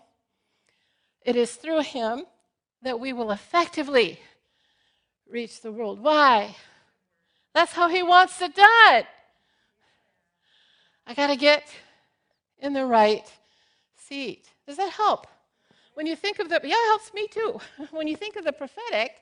it 1.20 1.36
is 1.36 1.54
through 1.56 1.82
Him 1.82 2.24
that 2.80 2.98
we 2.98 3.12
will 3.12 3.30
effectively 3.30 4.20
reach 5.28 5.60
the 5.60 5.70
world. 5.70 6.00
Why? 6.00 6.56
That's 7.52 7.72
how 7.72 7.90
He 7.90 8.02
wants 8.02 8.40
it 8.40 8.54
done. 8.54 9.04
I 11.06 11.14
got 11.14 11.26
to 11.26 11.36
get 11.36 11.68
in 12.60 12.72
the 12.72 12.84
right 12.84 13.30
seat. 13.96 14.48
Does 14.66 14.76
that 14.76 14.92
help? 14.92 15.26
When 15.94 16.06
you 16.06 16.16
think 16.16 16.38
of 16.38 16.48
the, 16.48 16.60
yeah, 16.62 16.74
it 16.74 16.88
helps 16.88 17.14
me 17.14 17.26
too. 17.28 17.60
When 17.90 18.06
you 18.06 18.16
think 18.16 18.36
of 18.36 18.44
the 18.44 18.52
prophetic, 18.52 19.12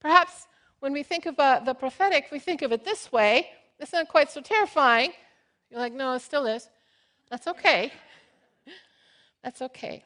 perhaps 0.00 0.46
when 0.80 0.92
we 0.92 1.02
think 1.02 1.26
about 1.26 1.64
the 1.64 1.74
prophetic, 1.74 2.28
we 2.30 2.38
think 2.38 2.62
of 2.62 2.72
it 2.72 2.84
this 2.84 3.10
way. 3.10 3.48
It's 3.78 3.92
not 3.92 4.08
quite 4.08 4.30
so 4.30 4.40
terrifying. 4.40 5.12
You're 5.70 5.80
like, 5.80 5.92
no, 5.92 6.14
it 6.14 6.20
still 6.20 6.46
is. 6.46 6.68
That's 7.30 7.46
okay. 7.46 7.92
That's 9.42 9.62
okay. 9.62 10.04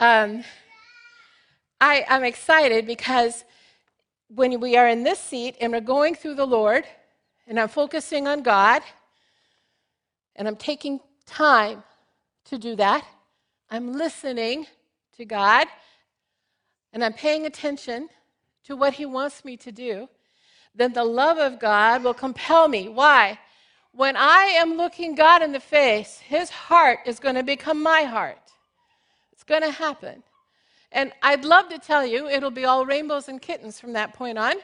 Um, 0.00 0.44
I, 1.80 2.04
I'm 2.08 2.24
excited 2.24 2.86
because 2.86 3.44
when 4.28 4.60
we 4.60 4.76
are 4.76 4.88
in 4.88 5.04
this 5.04 5.18
seat 5.18 5.56
and 5.60 5.72
we're 5.72 5.80
going 5.80 6.14
through 6.14 6.34
the 6.34 6.46
Lord, 6.46 6.84
and 7.46 7.60
I'm 7.60 7.68
focusing 7.68 8.26
on 8.26 8.42
God, 8.42 8.82
and 10.36 10.48
I'm 10.48 10.56
taking 10.56 11.00
time 11.26 11.82
to 12.46 12.58
do 12.58 12.76
that, 12.76 13.04
I'm 13.70 13.92
listening 13.92 14.66
to 15.16 15.24
God, 15.24 15.66
and 16.92 17.04
I'm 17.04 17.12
paying 17.12 17.46
attention 17.46 18.08
to 18.64 18.76
what 18.76 18.94
He 18.94 19.06
wants 19.06 19.44
me 19.44 19.56
to 19.58 19.72
do, 19.72 20.08
then 20.74 20.92
the 20.92 21.04
love 21.04 21.38
of 21.38 21.58
God 21.58 22.02
will 22.02 22.14
compel 22.14 22.68
me. 22.68 22.88
Why? 22.88 23.38
When 23.92 24.16
I 24.16 24.56
am 24.56 24.74
looking 24.76 25.14
God 25.14 25.42
in 25.42 25.52
the 25.52 25.60
face, 25.60 26.18
His 26.18 26.50
heart 26.50 27.00
is 27.06 27.20
going 27.20 27.36
to 27.36 27.42
become 27.42 27.82
my 27.82 28.02
heart. 28.02 28.38
It's 29.32 29.44
going 29.44 29.62
to 29.62 29.70
happen. 29.70 30.22
And 30.90 31.12
I'd 31.22 31.44
love 31.44 31.68
to 31.70 31.78
tell 31.78 32.06
you 32.06 32.28
it'll 32.28 32.50
be 32.50 32.64
all 32.64 32.86
rainbows 32.86 33.28
and 33.28 33.40
kittens 33.40 33.80
from 33.80 33.92
that 33.94 34.14
point 34.14 34.38
on. 34.38 34.54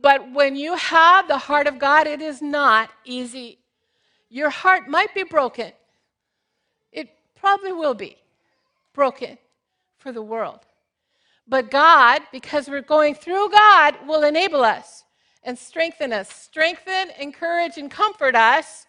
But 0.00 0.32
when 0.32 0.56
you 0.56 0.76
have 0.76 1.28
the 1.28 1.38
heart 1.38 1.66
of 1.66 1.78
God, 1.78 2.06
it 2.06 2.20
is 2.20 2.40
not 2.40 2.90
easy. 3.04 3.58
Your 4.30 4.48
heart 4.48 4.88
might 4.88 5.12
be 5.12 5.24
broken. 5.24 5.72
It 6.92 7.10
probably 7.34 7.72
will 7.72 7.94
be 7.94 8.16
broken 8.94 9.36
for 9.98 10.12
the 10.12 10.22
world. 10.22 10.60
But 11.48 11.70
God, 11.70 12.22
because 12.30 12.68
we're 12.68 12.80
going 12.80 13.16
through 13.16 13.50
God, 13.50 13.96
will 14.06 14.22
enable 14.22 14.62
us 14.62 15.04
and 15.42 15.58
strengthen 15.58 16.12
us. 16.12 16.32
Strengthen, 16.32 17.10
encourage, 17.18 17.76
and 17.76 17.90
comfort 17.90 18.36
us 18.36 18.86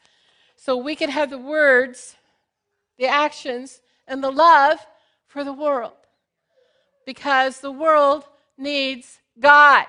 so 0.55 0.77
we 0.77 0.95
can 0.95 1.09
have 1.09 1.31
the 1.31 1.39
words, 1.39 2.15
the 2.99 3.07
actions, 3.07 3.81
and 4.07 4.23
the 4.23 4.31
love 4.31 4.77
for 5.25 5.43
the 5.43 5.53
world. 5.53 5.93
Because 7.03 7.61
the 7.61 7.71
world 7.71 8.25
needs 8.59 9.19
God. 9.39 9.85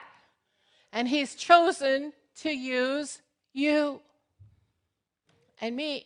And 0.94 1.09
He's 1.09 1.35
chosen 1.35 2.14
to 2.37 2.50
use 2.50 3.21
you 3.52 4.00
and 5.62 5.75
me. 5.75 6.04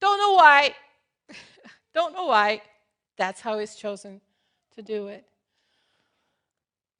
Don't 0.00 0.18
know 0.18 0.32
why. 0.34 0.74
Don't 1.94 2.14
know 2.14 2.26
why. 2.26 2.62
That's 3.18 3.42
how 3.42 3.58
He's 3.58 3.74
chosen 3.74 4.22
to 4.76 4.82
do 4.82 5.08
it. 5.08 5.24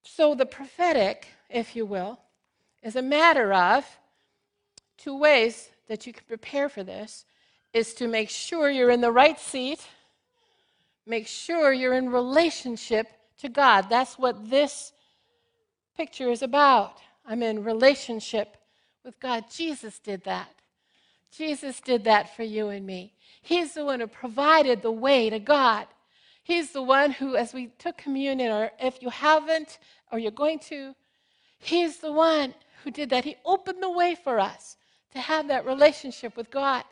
So, 0.02 0.34
the 0.34 0.46
prophetic, 0.46 1.28
if 1.48 1.74
you 1.74 1.86
will, 1.86 2.18
is 2.82 2.96
a 2.96 3.02
matter 3.02 3.52
of 3.52 3.86
two 4.98 5.16
ways 5.16 5.70
that 5.88 6.06
you 6.06 6.12
can 6.12 6.24
prepare 6.26 6.68
for 6.68 6.82
this 6.82 7.24
is 7.72 7.94
to 7.94 8.08
make 8.08 8.30
sure 8.30 8.70
you're 8.70 8.90
in 8.90 9.00
the 9.00 9.12
right 9.12 9.38
seat, 9.38 9.86
make 11.06 11.26
sure 11.26 11.72
you're 11.72 11.94
in 11.94 12.08
relationship 12.08 13.08
to 13.38 13.48
God. 13.48 13.88
That's 13.88 14.18
what 14.18 14.48
this 14.48 14.92
picture 15.96 16.30
is 16.30 16.42
about. 16.42 16.98
I'm 17.26 17.42
in 17.42 17.62
relationship 17.62 18.56
with 19.04 19.18
God. 19.20 19.44
Jesus 19.50 19.98
did 19.98 20.24
that. 20.24 20.48
Jesus 21.36 21.80
did 21.80 22.04
that 22.04 22.34
for 22.34 22.42
you 22.42 22.68
and 22.68 22.86
me. 22.86 23.12
He's 23.42 23.74
the 23.74 23.84
one 23.84 24.00
who 24.00 24.06
provided 24.06 24.82
the 24.82 24.90
way 24.90 25.28
to 25.30 25.38
God. 25.38 25.86
He's 26.42 26.72
the 26.72 26.82
one 26.82 27.10
who, 27.10 27.36
as 27.36 27.52
we 27.52 27.66
took 27.78 27.98
communion, 27.98 28.50
or 28.50 28.70
if 28.80 29.02
you 29.02 29.10
haven't, 29.10 29.78
or 30.10 30.18
you're 30.18 30.30
going 30.30 30.58
to, 30.60 30.94
He's 31.58 31.98
the 31.98 32.12
one 32.12 32.54
who 32.84 32.90
did 32.90 33.10
that. 33.10 33.24
He 33.24 33.36
opened 33.44 33.82
the 33.82 33.90
way 33.90 34.14
for 34.14 34.38
us 34.38 34.76
to 35.12 35.20
have 35.20 35.48
that 35.48 35.66
relationship 35.66 36.36
with 36.36 36.50
God. 36.50 36.84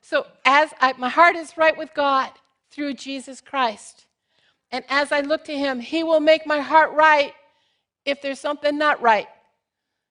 So, 0.00 0.26
as 0.44 0.70
I, 0.80 0.94
my 0.98 1.08
heart 1.08 1.36
is 1.36 1.56
right 1.56 1.76
with 1.76 1.92
God 1.94 2.30
through 2.70 2.94
Jesus 2.94 3.40
Christ, 3.40 4.06
and 4.70 4.84
as 4.88 5.12
I 5.12 5.20
look 5.20 5.44
to 5.44 5.56
Him, 5.56 5.80
He 5.80 6.02
will 6.02 6.20
make 6.20 6.46
my 6.46 6.60
heart 6.60 6.92
right 6.92 7.32
if 8.04 8.22
there's 8.22 8.40
something 8.40 8.76
not 8.78 9.00
right. 9.00 9.28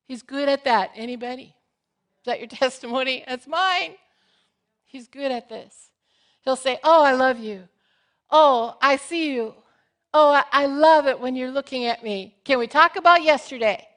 He's 0.08 0.22
good 0.22 0.50
at 0.50 0.66
that. 0.66 0.92
Anybody? 0.96 1.55
Is 2.26 2.28
that 2.28 2.40
your 2.40 2.48
testimony? 2.50 3.24
That's 3.28 3.46
mine. 3.46 3.94
He's 4.86 5.08
good 5.08 5.32
at 5.32 5.48
this. 5.48 5.92
He'll 6.44 6.56
say, 6.56 6.80
Oh, 6.84 7.04
I 7.04 7.12
love 7.14 7.40
you. 7.40 7.68
Oh, 8.32 8.76
I 8.82 8.96
see 8.96 9.36
you. 9.36 9.54
Oh, 10.12 10.42
I 10.52 10.66
love 10.66 11.06
it 11.06 11.20
when 11.20 11.36
you're 11.36 11.52
looking 11.52 11.86
at 11.86 12.04
me. 12.04 12.36
Can 12.44 12.58
we 12.58 12.66
talk 12.66 12.96
about 12.96 13.22
yesterday? 13.22 13.88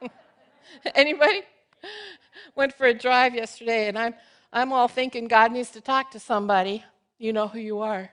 Anybody? 0.94 1.42
Went 2.54 2.72
for 2.72 2.86
a 2.86 2.94
drive 2.94 3.34
yesterday 3.34 3.88
and 3.88 3.98
I'm 3.98 4.14
I'm 4.50 4.72
all 4.72 4.88
thinking 4.88 5.28
God 5.28 5.52
needs 5.52 5.72
to 5.72 5.82
talk 5.82 6.10
to 6.12 6.18
somebody. 6.18 6.82
You 7.18 7.34
know 7.34 7.48
who 7.48 7.58
you 7.58 7.80
are. 7.80 8.10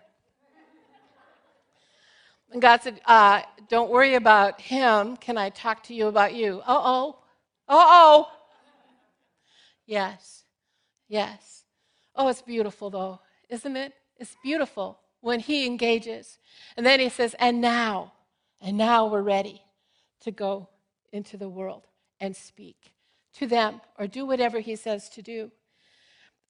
And 2.52 2.62
God 2.62 2.82
said, 2.82 3.00
uh, 3.06 3.44
Don't 3.70 3.90
worry 3.90 4.16
about 4.16 4.60
him. 4.60 5.16
Can 5.16 5.38
I 5.38 5.50
talk 5.50 5.84
to 5.84 5.94
you 5.94 6.08
about 6.08 6.36
you? 6.36 6.62
Uh 6.68 6.82
oh. 6.84 7.20
Uh 7.70 7.86
oh. 7.88 8.32
Yes. 9.90 10.44
Yes. 11.08 11.64
Oh, 12.16 12.28
it's 12.28 12.44
beautiful, 12.44 12.92
though, 12.92 13.22
isn't 13.50 13.76
it? 13.76 13.94
It's 14.18 14.36
beautiful 14.44 15.00
when 15.22 15.40
he 15.40 15.66
engages. 15.66 16.38
And 16.78 16.86
then 16.86 17.00
he 17.00 17.10
says, 17.10 17.36
and 17.40 17.60
now, 17.60 18.14
and 18.62 18.78
now 18.78 19.08
we're 19.08 19.24
ready 19.24 19.64
to 20.22 20.30
go 20.30 20.70
into 21.12 21.38
the 21.38 21.50
world 21.50 21.88
and 22.20 22.36
speak 22.36 22.94
to 23.34 23.48
them 23.48 23.82
or 23.98 24.06
do 24.06 24.28
whatever 24.28 24.60
he 24.60 24.76
says 24.76 25.10
to 25.10 25.24
do. 25.24 25.52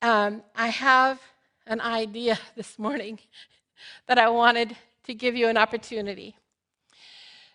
Um, 0.02 0.44
I 0.54 0.68
have 0.68 1.22
an 1.66 1.80
idea 1.80 2.38
this 2.58 2.78
morning 2.78 3.20
that 4.08 4.18
I 4.20 4.28
wanted 4.28 4.76
to 5.06 5.14
give 5.14 5.38
you 5.38 5.48
an 5.48 5.56
opportunity. 5.56 6.36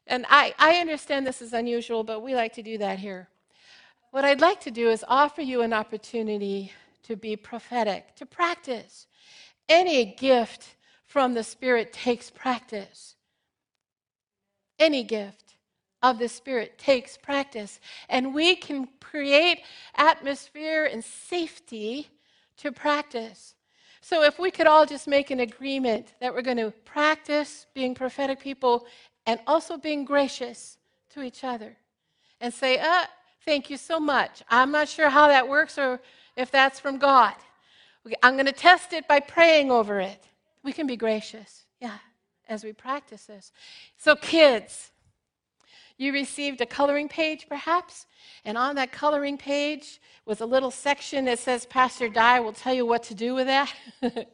And 0.07 0.25
I, 0.31 0.55
I 0.59 0.77
understand 0.77 1.27
this 1.27 1.43
is 1.43 1.53
unusual, 1.53 2.05
but 2.05 2.21
we 2.21 2.35
like 2.35 2.55
to 2.55 2.63
do 2.63 2.79
that 2.79 2.99
here. 2.99 3.29
What 4.15 4.25
I'd 4.25 4.41
like 4.41 4.61
to 4.61 4.71
do 4.71 4.91
is 4.91 5.05
offer 5.09 5.43
you 5.43 5.63
an 5.63 5.73
opportunity 5.73 6.71
to 7.03 7.17
be 7.17 7.35
prophetic, 7.35 8.15
to 8.15 8.25
practice. 8.25 9.09
Any 9.69 10.05
gift 10.05 10.77
from 11.05 11.35
the 11.35 11.43
Spirit 11.43 11.93
takes 11.93 12.31
practice. 12.31 13.17
Any 14.79 15.03
gift. 15.03 15.57
of 16.01 16.21
the 16.21 16.29
Spirit 16.29 16.79
takes 16.79 17.17
practice. 17.17 17.81
And 18.09 18.33
we 18.33 18.55
can 18.55 18.89
create 19.01 19.63
atmosphere 19.97 20.85
and 20.85 21.03
safety 21.03 22.09
to 22.59 22.71
practice. 22.71 23.57
So 24.01 24.23
if 24.23 24.39
we 24.39 24.53
could 24.53 24.69
all 24.69 24.87
just 24.87 25.09
make 25.09 25.33
an 25.33 25.41
agreement 25.41 26.15
that 26.21 26.33
we're 26.33 26.43
going 26.43 26.59
to 26.59 26.71
practice 26.85 27.67
being 27.75 27.97
prophetic 27.97 28.39
people 28.39 28.87
and 29.27 29.41
also 29.49 29.77
being 29.77 30.05
gracious 30.05 30.79
to 31.15 31.23
each 31.23 31.43
other 31.43 31.77
and 32.41 32.55
say, 32.55 32.79
uh, 32.79 33.07
thank 33.45 33.71
you 33.71 33.77
so 33.77 34.01
much. 34.01 34.43
I'm 34.49 34.71
not 34.71 34.89
sure 34.89 35.11
how 35.11 35.29
that 35.29 35.49
works 35.49 35.79
or 35.79 36.01
if 36.37 36.51
that's 36.51 36.81
from 36.81 36.99
God. 36.99 37.35
I'm 38.23 38.35
going 38.35 38.47
to 38.47 38.53
test 38.53 38.93
it 38.93 39.09
by 39.09 39.21
praying 39.21 39.71
over 39.71 40.01
it. 40.01 40.25
We 40.63 40.73
can 40.73 40.87
be 40.87 40.97
gracious, 40.97 41.65
yeah, 41.81 41.99
as 42.49 42.65
we 42.65 42.73
practice 42.73 43.25
this. 43.27 43.53
So, 43.97 44.15
kids, 44.17 44.91
you 45.97 46.13
received 46.13 46.61
a 46.61 46.67
coloring 46.67 47.09
page, 47.09 47.47
perhaps, 47.49 48.07
and 48.45 48.59
on 48.59 48.75
that 48.77 48.93
coloring 48.93 49.39
page 49.39 50.01
was 50.27 50.41
a 50.41 50.47
little 50.47 50.71
section 50.71 51.25
that 51.27 51.39
says, 51.39 51.67
Pastor 51.67 52.09
Dye 52.09 52.41
will 52.41 52.53
tell 52.53 52.75
you 52.75 52.85
what 52.85 53.05
to 53.05 53.15
do 53.15 53.35
with 53.35 53.47
that. 53.47 53.73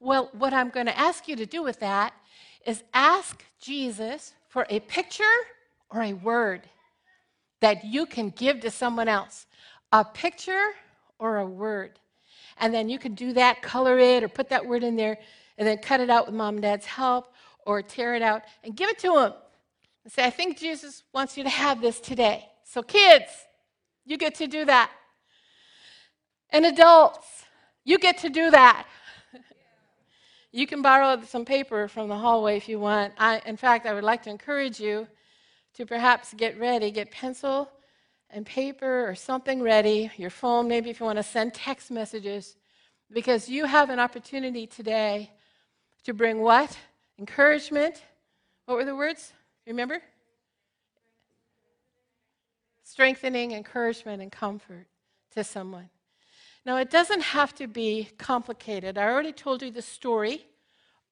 well, 0.00 0.30
what 0.32 0.52
I'm 0.52 0.70
going 0.70 0.86
to 0.86 0.98
ask 0.98 1.26
you 1.26 1.36
to 1.36 1.46
do 1.46 1.62
with 1.62 1.80
that 1.80 2.14
is 2.64 2.84
ask 2.92 3.44
Jesus 3.60 4.34
for 4.48 4.66
a 4.70 4.80
picture 4.80 5.24
or 5.90 6.02
a 6.02 6.12
word 6.12 6.62
that 7.64 7.82
you 7.82 8.04
can 8.04 8.28
give 8.28 8.60
to 8.60 8.70
someone 8.70 9.08
else. 9.08 9.46
A 9.90 10.04
picture 10.04 10.66
or 11.18 11.38
a 11.38 11.46
word. 11.46 11.98
And 12.58 12.74
then 12.74 12.90
you 12.90 12.98
can 12.98 13.14
do 13.14 13.32
that, 13.32 13.62
color 13.62 13.98
it, 13.98 14.22
or 14.22 14.28
put 14.28 14.50
that 14.50 14.66
word 14.66 14.84
in 14.84 14.96
there, 14.96 15.16
and 15.56 15.66
then 15.66 15.78
cut 15.78 16.00
it 16.00 16.10
out 16.10 16.26
with 16.26 16.34
mom 16.34 16.56
and 16.56 16.62
dad's 16.62 16.84
help, 16.84 17.32
or 17.64 17.80
tear 17.80 18.14
it 18.14 18.20
out 18.20 18.42
and 18.64 18.76
give 18.76 18.90
it 18.90 18.98
to 18.98 19.14
them 19.14 19.32
and 20.04 20.12
say, 20.12 20.24
I 20.26 20.28
think 20.28 20.58
Jesus 20.58 21.04
wants 21.14 21.38
you 21.38 21.44
to 21.44 21.48
have 21.48 21.80
this 21.80 22.00
today. 22.00 22.44
So, 22.64 22.82
kids, 22.82 23.30
you 24.04 24.18
get 24.18 24.34
to 24.34 24.46
do 24.46 24.66
that. 24.66 24.90
And 26.50 26.66
adults, 26.66 27.44
you 27.82 27.98
get 27.98 28.18
to 28.18 28.28
do 28.28 28.50
that. 28.50 28.86
you 30.52 30.66
can 30.66 30.82
borrow 30.82 31.18
some 31.22 31.46
paper 31.46 31.88
from 31.88 32.08
the 32.08 32.16
hallway 32.18 32.58
if 32.58 32.68
you 32.68 32.78
want. 32.78 33.14
I, 33.16 33.40
in 33.46 33.56
fact, 33.56 33.86
I 33.86 33.94
would 33.94 34.04
like 34.04 34.22
to 34.24 34.30
encourage 34.30 34.78
you 34.78 35.08
to 35.74 35.86
perhaps 35.86 36.34
get 36.34 36.58
ready, 36.58 36.90
get 36.90 37.10
pencil 37.10 37.68
and 38.30 38.46
paper 38.46 39.08
or 39.08 39.14
something 39.14 39.62
ready, 39.62 40.10
your 40.16 40.30
phone, 40.30 40.68
maybe 40.68 40.90
if 40.90 41.00
you 41.00 41.06
want 41.06 41.18
to 41.18 41.22
send 41.22 41.54
text 41.54 41.90
messages, 41.90 42.56
because 43.12 43.48
you 43.48 43.64
have 43.64 43.90
an 43.90 44.00
opportunity 44.00 44.66
today 44.66 45.30
to 46.04 46.12
bring 46.12 46.40
what? 46.40 46.76
Encouragement. 47.18 48.02
What 48.66 48.76
were 48.76 48.84
the 48.84 48.96
words? 48.96 49.32
Remember? 49.66 50.00
Strengthening, 52.82 53.52
encouragement, 53.52 54.22
and 54.22 54.32
comfort 54.32 54.86
to 55.34 55.44
someone. 55.44 55.90
Now, 56.66 56.76
it 56.78 56.90
doesn't 56.90 57.20
have 57.20 57.54
to 57.56 57.66
be 57.66 58.08
complicated. 58.18 58.96
I 58.96 59.04
already 59.04 59.32
told 59.32 59.62
you 59.62 59.70
the 59.70 59.82
story 59.82 60.46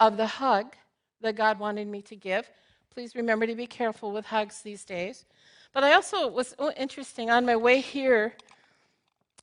of 0.00 0.16
the 0.16 0.26
hug 0.26 0.75
that 1.21 1.37
God 1.37 1.59
wanted 1.59 1.87
me 1.88 2.02
to 2.02 2.16
give. 2.16 2.50
Please 2.94 3.16
remember 3.16 3.46
to 3.46 3.54
be 3.54 3.66
careful 3.66 4.12
with 4.12 4.26
hugs 4.26 4.61
these 4.61 4.84
days. 4.84 5.25
But 5.72 5.82
I 5.82 5.94
also 5.94 6.28
was 6.28 6.54
oh, 6.58 6.72
interesting 6.76 7.30
on 7.30 7.46
my 7.46 7.56
way 7.56 7.80
here. 7.80 8.34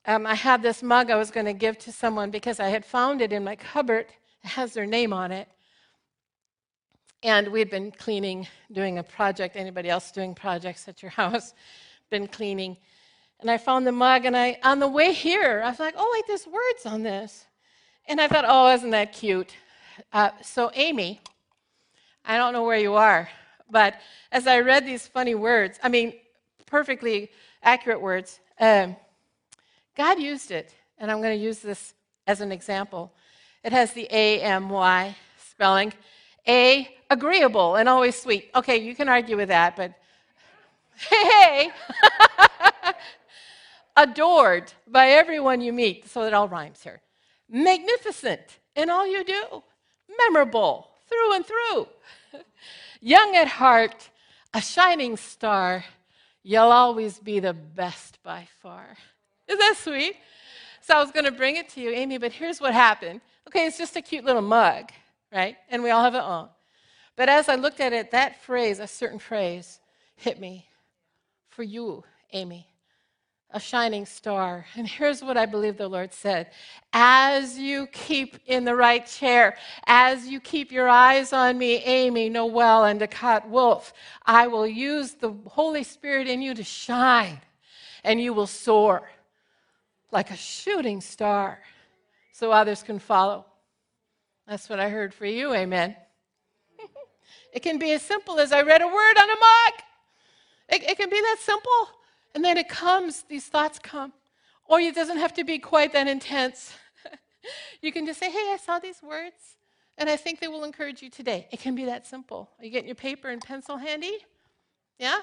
Um, 0.06 0.24
I 0.24 0.36
had 0.36 0.62
this 0.62 0.84
mug 0.84 1.10
I 1.10 1.16
was 1.16 1.32
going 1.32 1.46
to 1.46 1.52
give 1.52 1.76
to 1.78 1.90
someone 1.90 2.30
because 2.30 2.60
I 2.60 2.68
had 2.68 2.84
found 2.84 3.20
it 3.20 3.32
in 3.32 3.42
my 3.42 3.56
cupboard. 3.56 4.06
It 4.44 4.48
has 4.50 4.72
their 4.72 4.86
name 4.86 5.12
on 5.12 5.32
it. 5.32 5.48
And 7.24 7.48
we'd 7.48 7.70
been 7.70 7.90
cleaning, 7.90 8.46
doing 8.70 8.98
a 8.98 9.02
project. 9.02 9.56
Anybody 9.56 9.88
else 9.88 10.12
doing 10.12 10.32
projects 10.32 10.86
at 10.86 11.02
your 11.02 11.10
house? 11.22 11.52
Been 12.08 12.28
cleaning. 12.28 12.76
And 13.40 13.50
I 13.50 13.58
found 13.58 13.84
the 13.84 13.92
mug, 13.92 14.26
and 14.26 14.36
I, 14.36 14.58
on 14.62 14.78
the 14.78 14.88
way 14.88 15.12
here, 15.12 15.60
I 15.64 15.70
was 15.70 15.80
like, 15.80 15.94
oh, 15.96 16.10
wait, 16.14 16.24
there's 16.28 16.46
words 16.46 16.86
on 16.86 17.02
this. 17.02 17.46
And 18.06 18.20
I 18.20 18.28
thought, 18.28 18.44
oh, 18.46 18.72
isn't 18.74 18.90
that 18.90 19.12
cute? 19.12 19.56
Uh, 20.12 20.30
so, 20.40 20.70
Amy, 20.74 21.20
I 22.24 22.36
don't 22.36 22.52
know 22.52 22.62
where 22.62 22.78
you 22.78 22.94
are, 22.94 23.28
but 23.70 24.00
as 24.32 24.46
I 24.46 24.60
read 24.60 24.86
these 24.86 25.06
funny 25.06 25.34
words, 25.34 25.78
I 25.82 25.88
mean, 25.88 26.14
perfectly 26.66 27.30
accurate 27.62 28.00
words, 28.00 28.40
um, 28.58 28.96
God 29.96 30.20
used 30.20 30.50
it. 30.50 30.74
And 30.98 31.10
I'm 31.10 31.22
going 31.22 31.38
to 31.38 31.44
use 31.44 31.60
this 31.60 31.94
as 32.26 32.40
an 32.40 32.52
example. 32.52 33.12
It 33.64 33.72
has 33.72 33.92
the 33.92 34.06
A 34.10 34.40
M 34.42 34.68
Y 34.68 35.16
spelling. 35.48 35.92
A, 36.46 36.88
agreeable 37.10 37.76
and 37.76 37.88
always 37.88 38.20
sweet. 38.20 38.50
Okay, 38.54 38.78
you 38.78 38.94
can 38.94 39.08
argue 39.08 39.36
with 39.36 39.48
that, 39.48 39.76
but 39.76 39.92
hey, 40.96 41.24
hey. 41.24 41.72
adored 43.96 44.72
by 44.86 45.10
everyone 45.10 45.60
you 45.60 45.72
meet. 45.72 46.08
So 46.08 46.22
it 46.22 46.34
all 46.34 46.48
rhymes 46.48 46.82
here. 46.82 47.00
Magnificent 47.48 48.58
in 48.74 48.90
all 48.90 49.06
you 49.06 49.24
do. 49.24 49.62
Memorable 50.18 50.88
through 51.08 51.34
and 51.34 51.44
through. 51.46 51.88
Young 53.00 53.36
at 53.36 53.48
heart, 53.48 54.10
a 54.54 54.60
shining 54.60 55.16
star. 55.16 55.84
You'll 56.42 56.72
always 56.72 57.18
be 57.18 57.40
the 57.40 57.54
best 57.54 58.22
by 58.22 58.48
far. 58.62 58.96
Is 59.48 59.58
that 59.58 59.76
sweet? 59.76 60.16
So 60.80 60.96
I 60.96 61.00
was 61.00 61.10
going 61.10 61.26
to 61.26 61.32
bring 61.32 61.56
it 61.56 61.68
to 61.70 61.80
you, 61.80 61.90
Amy, 61.90 62.18
but 62.18 62.32
here's 62.32 62.60
what 62.60 62.72
happened. 62.72 63.20
Okay, 63.46 63.66
it's 63.66 63.78
just 63.78 63.96
a 63.96 64.02
cute 64.02 64.24
little 64.24 64.42
mug 64.42 64.90
right? 65.32 65.56
And 65.68 65.82
we 65.82 65.90
all 65.90 66.02
have 66.02 66.14
it 66.14 66.22
on. 66.22 66.48
But 67.16 67.28
as 67.28 67.48
I 67.48 67.56
looked 67.56 67.80
at 67.80 67.92
it, 67.92 68.10
that 68.12 68.42
phrase, 68.42 68.78
a 68.78 68.86
certain 68.86 69.18
phrase, 69.18 69.80
hit 70.16 70.40
me. 70.40 70.66
For 71.48 71.62
you, 71.62 72.04
Amy, 72.32 72.68
a 73.52 73.60
shining 73.60 74.06
star. 74.06 74.64
And 74.76 74.86
here's 74.86 75.22
what 75.22 75.36
I 75.36 75.46
believe 75.46 75.76
the 75.76 75.88
Lord 75.88 76.12
said 76.12 76.50
As 76.92 77.58
you 77.58 77.86
keep 77.88 78.38
in 78.46 78.64
the 78.64 78.76
right 78.76 79.06
chair, 79.06 79.56
as 79.86 80.26
you 80.26 80.40
keep 80.40 80.70
your 80.70 80.88
eyes 80.88 81.32
on 81.32 81.58
me, 81.58 81.76
Amy, 81.84 82.28
Noel, 82.28 82.84
and 82.84 83.00
Decat 83.00 83.48
Wolf, 83.48 83.92
I 84.24 84.46
will 84.46 84.66
use 84.66 85.14
the 85.14 85.34
Holy 85.46 85.82
Spirit 85.82 86.28
in 86.28 86.42
you 86.42 86.54
to 86.54 86.64
shine, 86.64 87.40
and 88.04 88.20
you 88.20 88.32
will 88.32 88.46
soar 88.46 89.08
like 90.12 90.30
a 90.30 90.36
shooting 90.36 91.00
star 91.00 91.60
so 92.32 92.50
others 92.50 92.82
can 92.82 92.98
follow. 92.98 93.46
That's 94.46 94.68
what 94.68 94.80
I 94.80 94.88
heard 94.88 95.14
for 95.14 95.26
you, 95.26 95.54
amen. 95.54 95.94
it 97.52 97.60
can 97.60 97.78
be 97.78 97.92
as 97.92 98.02
simple 98.02 98.40
as 98.40 98.52
I 98.52 98.62
read 98.62 98.82
a 98.82 98.86
word 98.86 99.18
on 99.18 99.30
a 99.30 99.34
mug. 99.34 99.82
It, 100.70 100.90
it 100.90 100.96
can 100.96 101.10
be 101.10 101.20
that 101.20 101.36
simple. 101.40 101.88
And 102.34 102.44
then 102.44 102.56
it 102.56 102.68
comes, 102.68 103.22
these 103.28 103.46
thoughts 103.46 103.78
come. 103.78 104.12
Or 104.66 104.80
it 104.80 104.94
doesn't 104.94 105.18
have 105.18 105.34
to 105.34 105.44
be 105.44 105.58
quite 105.58 105.92
that 105.92 106.06
intense. 106.06 106.72
you 107.82 107.92
can 107.92 108.06
just 108.06 108.20
say, 108.20 108.30
hey, 108.30 108.52
I 108.52 108.56
saw 108.56 108.78
these 108.78 109.02
words, 109.02 109.56
and 109.98 110.08
I 110.08 110.16
think 110.16 110.38
they 110.38 110.48
will 110.48 110.64
encourage 110.64 111.02
you 111.02 111.10
today. 111.10 111.48
It 111.50 111.60
can 111.60 111.74
be 111.74 111.84
that 111.86 112.06
simple. 112.06 112.50
Are 112.58 112.64
you 112.64 112.70
getting 112.70 112.86
your 112.86 112.94
paper 112.94 113.28
and 113.28 113.42
pencil 113.42 113.76
handy? 113.76 114.18
Yeah? 114.98 115.20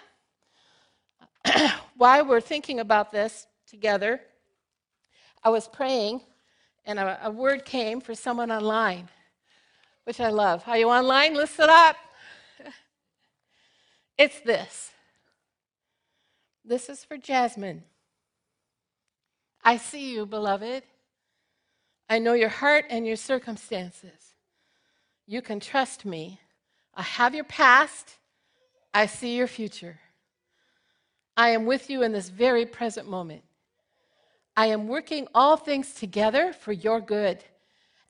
While 1.97 2.25
we're 2.25 2.41
thinking 2.41 2.79
about 2.81 3.11
this 3.11 3.47
together, 3.67 4.19
I 5.43 5.49
was 5.49 5.67
praying, 5.67 6.21
and 6.85 6.99
a, 6.99 7.19
a 7.23 7.31
word 7.31 7.63
came 7.63 8.01
for 8.01 8.15
someone 8.15 8.51
online 8.51 9.07
which 10.07 10.21
I 10.21 10.29
love. 10.29 10.63
Are 10.67 10.77
you 10.77 10.89
online? 10.89 11.33
Listen 11.33 11.67
up. 11.69 11.97
It's 14.17 14.39
this. 14.39 14.91
This 16.67 16.89
is 16.89 17.05
for 17.05 17.15
Jasmine. 17.15 17.83
I 19.63 19.77
see 19.77 20.13
you, 20.13 20.25
beloved. 20.25 20.83
I 22.09 22.19
know 22.19 22.33
your 22.33 22.49
heart 22.49 22.85
and 22.89 23.07
your 23.07 23.15
circumstances. 23.15 24.35
You 25.25 25.41
can 25.41 25.61
trust 25.61 26.03
me. 26.03 26.41
I 26.93 27.03
have 27.03 27.33
your 27.33 27.45
past. 27.45 28.17
I 28.93 29.05
see 29.05 29.37
your 29.37 29.47
future. 29.47 29.97
I 31.37 31.51
am 31.51 31.65
with 31.65 31.89
you 31.89 32.03
in 32.03 32.11
this 32.11 32.27
very 32.27 32.65
present 32.65 33.07
moment. 33.09 33.43
I 34.57 34.65
am 34.67 34.89
working 34.89 35.27
all 35.33 35.55
things 35.55 35.93
together 35.93 36.51
for 36.51 36.73
your 36.73 36.99
good 36.99 37.45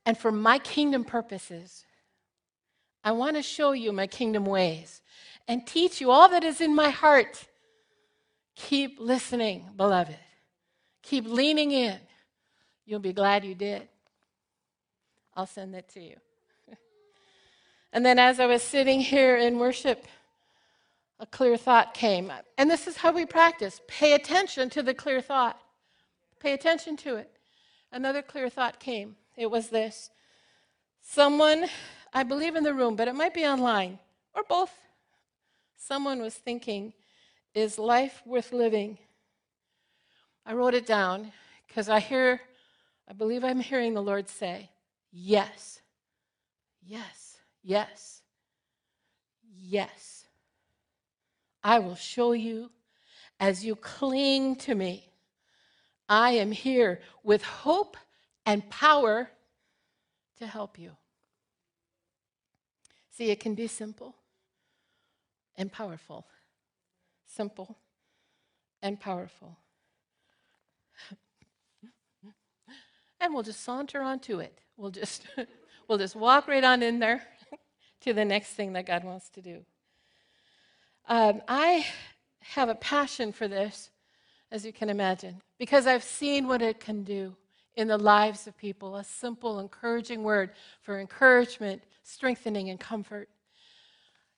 and 0.04 0.18
for 0.18 0.32
my 0.32 0.58
kingdom 0.58 1.04
purposes. 1.04 1.86
I 3.04 3.12
want 3.12 3.36
to 3.36 3.44
show 3.44 3.74
you 3.74 3.92
my 3.92 4.08
kingdom 4.08 4.46
ways 4.46 5.04
and 5.48 5.68
teach 5.68 6.02
you 6.02 6.10
all 6.10 6.28
that 6.30 6.44
is 6.44 6.60
in 6.60 6.74
my 6.74 6.90
heart. 6.90 7.46
Keep 8.58 9.00
listening, 9.00 9.66
beloved. 9.76 10.18
Keep 11.04 11.28
leaning 11.28 11.72
in. 11.72 12.00
You'll 12.86 13.00
be 13.00 13.14
glad 13.14 13.46
you 13.46 13.54
did. 13.54 13.88
I'll 15.36 15.46
send 15.46 15.74
that 15.76 15.88
to 15.90 16.02
you. 16.02 16.16
and 17.94 18.06
then 18.06 18.18
as 18.18 18.40
I 18.40 18.48
was 18.48 18.64
sitting 18.64 19.00
here 19.00 19.38
in 19.38 19.60
worship, 19.60 20.06
a 21.20 21.26
clear 21.28 21.56
thought 21.56 21.94
came. 21.94 22.32
And 22.58 22.70
this 22.70 22.88
is 22.88 22.98
how 22.98 23.12
we 23.12 23.26
practice 23.26 23.80
pay 23.88 24.14
attention 24.14 24.70
to 24.72 24.84
the 24.84 24.94
clear 24.94 25.22
thought, 25.22 25.60
pay 26.40 26.54
attention 26.54 26.98
to 26.98 27.16
it. 27.16 27.32
Another 27.92 28.22
clear 28.22 28.50
thought 28.50 28.80
came. 28.80 29.16
It 29.38 29.52
was 29.52 29.70
this 29.70 30.10
Someone 31.02 31.68
I 32.12 32.24
believe 32.24 32.56
in 32.56 32.64
the 32.64 32.74
room, 32.74 32.96
but 32.96 33.08
it 33.08 33.16
might 33.16 33.34
be 33.34 33.46
online 33.46 34.00
or 34.34 34.44
both. 34.44 34.74
Someone 35.78 36.22
was 36.22 36.34
thinking 36.34 36.94
is 37.58 37.80
life 37.80 38.22
worth 38.24 38.54
living? 38.54 39.00
I 40.46 40.54
wrote 40.54 40.76
it 40.76 40.86
down 40.86 41.32
because 41.68 41.90
I 41.90 42.00
hear, 42.00 42.40
I 43.10 43.14
believe 43.14 43.44
I'm 43.44 43.60
hearing 43.60 43.96
the 43.96 44.02
Lord 44.02 44.30
say, 44.30 44.70
yes, 45.12 45.82
yes, 46.86 47.38
yes, 47.64 48.22
yes. 49.44 50.26
I 51.64 51.80
will 51.80 51.96
show 51.96 52.34
you 52.34 52.70
as 53.40 53.66
you 53.66 53.76
cling 53.76 54.56
to 54.58 54.76
me. 54.76 55.10
I 56.08 56.32
am 56.32 56.52
here 56.52 57.02
with 57.24 57.44
hope 57.44 57.98
and 58.46 58.70
power 58.70 59.32
to 60.38 60.46
help 60.46 60.78
you. 60.78 60.92
See, 63.10 63.32
it 63.32 63.40
can 63.40 63.56
be 63.56 63.66
simple 63.66 64.16
and 65.58 65.72
powerful. 65.72 66.28
Simple 67.28 67.78
and 68.82 69.00
powerful. 69.00 69.58
and 73.20 73.34
we'll 73.34 73.44
just 73.44 73.62
saunter 73.62 74.02
on 74.02 74.20
to 74.22 74.40
it. 74.40 74.58
We'll 74.78 74.92
just 74.92 75.28
we'll 75.88 75.98
just 75.98 76.16
walk 76.16 76.48
right 76.48 76.64
on 76.64 76.82
in 76.82 77.00
there 77.00 77.24
to 78.02 78.14
the 78.14 78.26
next 78.26 78.54
thing 78.54 78.74
that 78.74 78.86
God 78.86 79.04
wants 79.04 79.30
to 79.30 79.42
do. 79.42 79.66
Um, 81.08 81.42
I 81.48 81.86
have 82.40 82.70
a 82.70 82.76
passion 82.76 83.32
for 83.32 83.48
this, 83.48 83.90
as 84.52 84.66
you 84.66 84.74
can 84.74 84.90
imagine, 84.90 85.42
because 85.58 85.88
I've 85.88 86.04
seen 86.04 86.48
what 86.48 86.62
it 86.62 86.80
can 86.80 87.04
do 87.04 87.36
in 87.76 87.88
the 87.88 87.98
lives 87.98 88.48
of 88.48 88.58
people. 88.58 88.96
A 88.96 89.04
simple, 89.04 89.60
encouraging 89.60 90.24
word 90.24 90.52
for 90.82 91.00
encouragement, 91.00 91.84
strengthening, 92.04 92.70
and 92.70 92.80
comfort. 92.80 93.30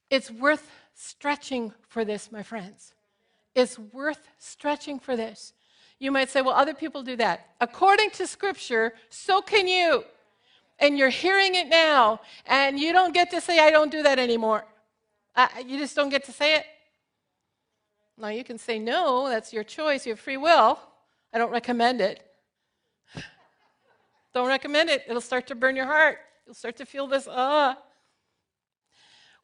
It's 0.10 0.30
worth 0.30 0.70
stretching 1.00 1.74
for 1.88 2.04
this, 2.04 2.30
my 2.30 2.44
friends. 2.44 2.94
It's 3.56 3.80
worth 3.80 4.28
stretching 4.38 5.00
for 5.00 5.16
this. 5.16 5.54
You 5.98 6.12
might 6.12 6.30
say, 6.30 6.42
well, 6.42 6.54
other 6.54 6.74
people 6.74 7.04
do 7.04 7.16
that. 7.16 7.48
According 7.62 8.12
to 8.12 8.28
Scripture, 8.28 8.94
so 9.10 9.42
can 9.42 9.68
you. 9.68 10.04
And 10.78 10.98
you're 10.98 11.10
hearing 11.10 11.56
it 11.56 11.68
now, 11.68 12.20
and 12.46 12.78
you 12.78 12.92
don't 12.92 13.14
get 13.14 13.32
to 13.32 13.40
say, 13.40 13.60
I 13.60 13.72
don't 13.72 13.92
do 13.92 14.04
that 14.04 14.20
anymore. 14.20 14.66
Uh, 15.36 15.48
you 15.66 15.78
just 15.78 15.96
don't 15.96 16.10
get 16.10 16.26
to 16.26 16.34
say 16.34 16.56
it. 16.56 16.66
Now, 18.18 18.28
you 18.28 18.44
can 18.44 18.58
say 18.58 18.78
no, 18.78 19.30
that's 19.30 19.54
your 19.54 19.64
choice, 19.64 20.06
you 20.06 20.12
have 20.12 20.20
free 20.20 20.38
will. 20.38 20.80
I 21.34 21.38
don't 21.38 21.52
recommend 21.52 22.02
it. 22.02 22.26
Don't 24.34 24.48
recommend 24.48 24.90
it. 24.90 25.04
It'll 25.08 25.22
start 25.22 25.48
to 25.48 25.56
burn 25.56 25.76
your 25.76 25.86
heart. 25.86 26.18
You'll 26.46 26.56
start 26.56 26.76
to 26.78 26.86
feel 26.86 27.08
this, 27.08 27.28
ah. 27.30 27.78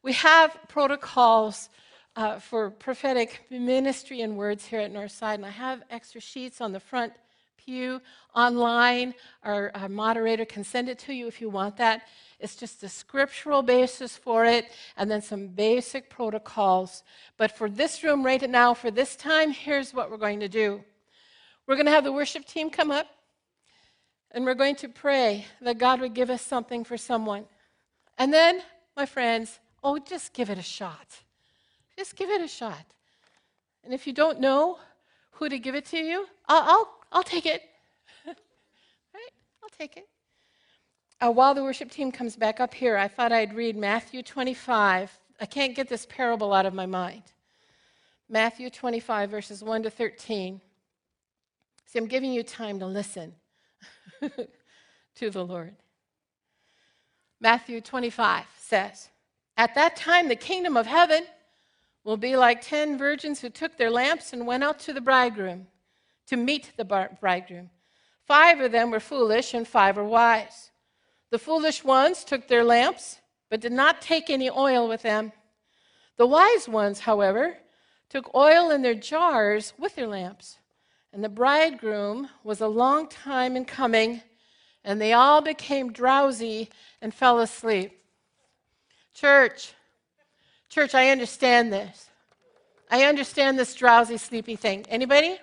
We 0.06 0.12
have 0.12 0.56
protocols 0.68 1.68
uh, 2.14 2.38
for 2.38 2.70
prophetic 2.70 3.44
ministry 3.50 4.20
and 4.20 4.36
words 4.36 4.64
here 4.64 4.78
at 4.78 4.92
Northside, 4.92 5.34
and 5.34 5.44
I 5.44 5.50
have 5.50 5.82
extra 5.90 6.20
sheets 6.20 6.60
on 6.60 6.70
the 6.70 6.78
front 6.78 7.12
pew 7.56 8.00
online. 8.32 9.14
Our, 9.42 9.72
our 9.74 9.88
moderator 9.88 10.44
can 10.44 10.62
send 10.62 10.88
it 10.88 11.00
to 11.00 11.12
you 11.12 11.26
if 11.26 11.40
you 11.40 11.50
want 11.50 11.76
that. 11.78 12.02
It's 12.38 12.54
just 12.54 12.84
a 12.84 12.88
scriptural 12.88 13.62
basis 13.62 14.16
for 14.16 14.44
it, 14.44 14.66
and 14.96 15.10
then 15.10 15.22
some 15.22 15.48
basic 15.48 16.08
protocols. 16.08 17.02
But 17.36 17.50
for 17.50 17.68
this 17.68 18.04
room 18.04 18.24
right 18.24 18.48
now, 18.48 18.74
for 18.74 18.92
this 18.92 19.16
time, 19.16 19.50
here's 19.50 19.92
what 19.92 20.08
we're 20.08 20.18
going 20.18 20.38
to 20.38 20.48
do. 20.48 20.84
We're 21.66 21.74
going 21.74 21.86
to 21.86 21.90
have 21.92 22.04
the 22.04 22.12
worship 22.12 22.44
team 22.44 22.70
come 22.70 22.92
up. 22.92 23.08
And 24.30 24.44
we're 24.44 24.54
going 24.54 24.76
to 24.76 24.88
pray 24.88 25.46
that 25.62 25.78
God 25.78 26.00
would 26.00 26.14
give 26.14 26.30
us 26.30 26.42
something 26.42 26.84
for 26.84 26.96
someone. 26.96 27.46
And 28.18 28.32
then, 28.32 28.62
my 28.96 29.04
friends, 29.04 29.58
oh, 29.82 29.98
just 29.98 30.32
give 30.32 30.50
it 30.50 30.58
a 30.58 30.62
shot. 30.62 31.22
Just 31.96 32.16
give 32.16 32.30
it 32.30 32.40
a 32.40 32.48
shot. 32.48 32.84
And 33.84 33.94
if 33.94 34.06
you 34.06 34.12
don't 34.12 34.40
know 34.40 34.78
who 35.32 35.48
to 35.48 35.58
give 35.58 35.74
it 35.74 35.86
to 35.86 35.98
you, 35.98 36.26
I'll, 36.48 36.62
I'll, 36.62 36.88
I'll 37.12 37.22
take 37.22 37.46
it. 37.46 37.62
right? 38.26 39.32
I'll 39.62 39.68
take 39.78 39.96
it. 39.96 40.08
Uh, 41.20 41.30
while 41.30 41.54
the 41.54 41.62
worship 41.62 41.90
team 41.90 42.12
comes 42.12 42.36
back 42.36 42.60
up 42.60 42.74
here, 42.74 42.96
I 42.96 43.08
thought 43.08 43.32
I'd 43.32 43.54
read 43.54 43.76
Matthew 43.76 44.22
25. 44.22 45.18
I 45.40 45.46
can't 45.46 45.74
get 45.74 45.88
this 45.88 46.06
parable 46.06 46.52
out 46.52 46.66
of 46.66 46.74
my 46.74 46.86
mind. 46.86 47.22
Matthew 48.28 48.70
25, 48.70 49.30
verses 49.30 49.62
1 49.62 49.84
to 49.84 49.90
13. 49.90 50.60
See, 51.86 51.98
I'm 51.98 52.06
giving 52.06 52.32
you 52.32 52.42
time 52.42 52.78
to 52.80 52.86
listen. 52.86 53.34
to 55.16 55.30
the 55.30 55.44
Lord. 55.44 55.74
Matthew 57.40 57.80
25 57.80 58.44
says, 58.58 59.08
At 59.56 59.74
that 59.74 59.96
time, 59.96 60.28
the 60.28 60.36
kingdom 60.36 60.76
of 60.76 60.86
heaven 60.86 61.24
will 62.04 62.16
be 62.16 62.36
like 62.36 62.60
ten 62.60 62.98
virgins 62.98 63.40
who 63.40 63.50
took 63.50 63.76
their 63.76 63.90
lamps 63.90 64.32
and 64.32 64.46
went 64.46 64.62
out 64.62 64.78
to 64.80 64.92
the 64.92 65.00
bridegroom 65.00 65.66
to 66.26 66.36
meet 66.36 66.72
the 66.76 66.84
bridegroom. 67.20 67.70
Five 68.26 68.60
of 68.60 68.72
them 68.72 68.90
were 68.90 69.00
foolish, 69.00 69.54
and 69.54 69.66
five 69.66 69.96
were 69.96 70.04
wise. 70.04 70.70
The 71.30 71.38
foolish 71.38 71.84
ones 71.84 72.24
took 72.24 72.48
their 72.48 72.64
lamps, 72.64 73.20
but 73.48 73.60
did 73.60 73.72
not 73.72 74.02
take 74.02 74.28
any 74.28 74.50
oil 74.50 74.88
with 74.88 75.02
them. 75.02 75.32
The 76.16 76.26
wise 76.26 76.68
ones, 76.68 77.00
however, 77.00 77.56
took 78.08 78.34
oil 78.34 78.70
in 78.70 78.82
their 78.82 78.94
jars 78.94 79.72
with 79.78 79.94
their 79.96 80.06
lamps. 80.06 80.58
And 81.12 81.24
the 81.24 81.28
bridegroom 81.28 82.28
was 82.44 82.60
a 82.60 82.68
long 82.68 83.08
time 83.08 83.56
in 83.56 83.64
coming, 83.64 84.22
and 84.84 85.00
they 85.00 85.12
all 85.12 85.40
became 85.40 85.92
drowsy 85.92 86.68
and 87.00 87.14
fell 87.14 87.38
asleep. 87.38 88.02
Church, 89.16 89.72
church, 90.68 90.94
I 90.94 91.08
understand 91.08 91.72
this. 91.72 92.10
I 92.90 93.04
understand 93.04 93.58
this 93.58 93.74
drowsy, 93.74 94.18
sleepy 94.18 94.56
thing. 94.56 94.84
Anybody? 94.90 95.38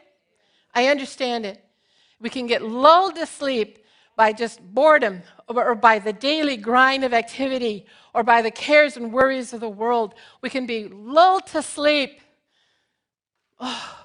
I 0.76 0.90
understand 0.90 1.44
it. 1.48 1.60
We 2.22 2.30
can 2.30 2.46
get 2.46 2.62
lulled 2.62 3.16
to 3.16 3.26
sleep 3.26 3.84
by 4.16 4.32
just 4.32 4.62
boredom 4.62 5.24
or 5.48 5.74
by 5.74 5.98
the 5.98 6.14
daily 6.14 6.56
grind 6.56 7.04
of 7.04 7.16
activity 7.16 7.88
or 8.14 8.22
by 8.22 8.44
the 8.44 8.52
cares 8.52 8.96
and 8.96 9.12
worries 9.12 9.54
of 9.54 9.60
the 9.60 9.70
world. 9.70 10.14
We 10.42 10.52
can 10.52 10.68
be 10.68 10.88
lulled 10.88 11.48
to 11.48 11.64
sleep. 11.64 12.22
Oh, 13.60 14.04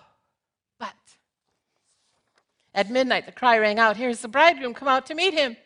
at 2.78 2.88
midnight, 2.90 3.26
the 3.26 3.32
cry 3.32 3.58
rang 3.58 3.80
out, 3.80 3.96
Here's 3.96 4.20
the 4.20 4.28
bridegroom, 4.28 4.72
come 4.72 4.86
out 4.86 5.06
to 5.06 5.14
meet 5.16 5.34
him. 5.34 5.56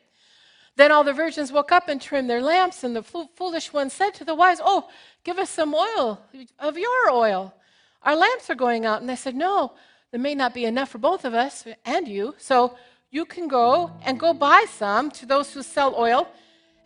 Then 0.76 0.90
all 0.90 1.04
the 1.04 1.12
virgins 1.12 1.52
woke 1.52 1.70
up 1.70 1.88
and 1.88 2.00
trimmed 2.00 2.30
their 2.30 2.40
lamps, 2.40 2.82
and 2.82 2.96
the 2.96 3.02
foolish 3.02 3.72
one 3.72 3.90
said 3.90 4.14
to 4.14 4.24
the 4.24 4.34
wise, 4.34 4.58
Oh, 4.62 4.88
give 5.22 5.38
us 5.38 5.50
some 5.50 5.74
oil 5.74 6.20
of 6.58 6.78
your 6.78 7.10
oil. 7.10 7.54
Our 8.02 8.16
lamps 8.16 8.48
are 8.50 8.54
going 8.54 8.86
out. 8.86 9.00
And 9.00 9.08
they 9.08 9.16
said, 9.16 9.34
No, 9.34 9.74
there 10.10 10.20
may 10.20 10.34
not 10.34 10.54
be 10.54 10.64
enough 10.64 10.88
for 10.88 10.98
both 10.98 11.24
of 11.24 11.34
us 11.34 11.64
and 11.84 12.08
you. 12.08 12.34
So 12.38 12.76
you 13.10 13.24
can 13.24 13.48
go 13.48 13.92
and 14.02 14.18
go 14.18 14.32
buy 14.32 14.64
some 14.68 15.10
to 15.12 15.26
those 15.26 15.52
who 15.52 15.62
sell 15.62 15.94
oil 15.96 16.28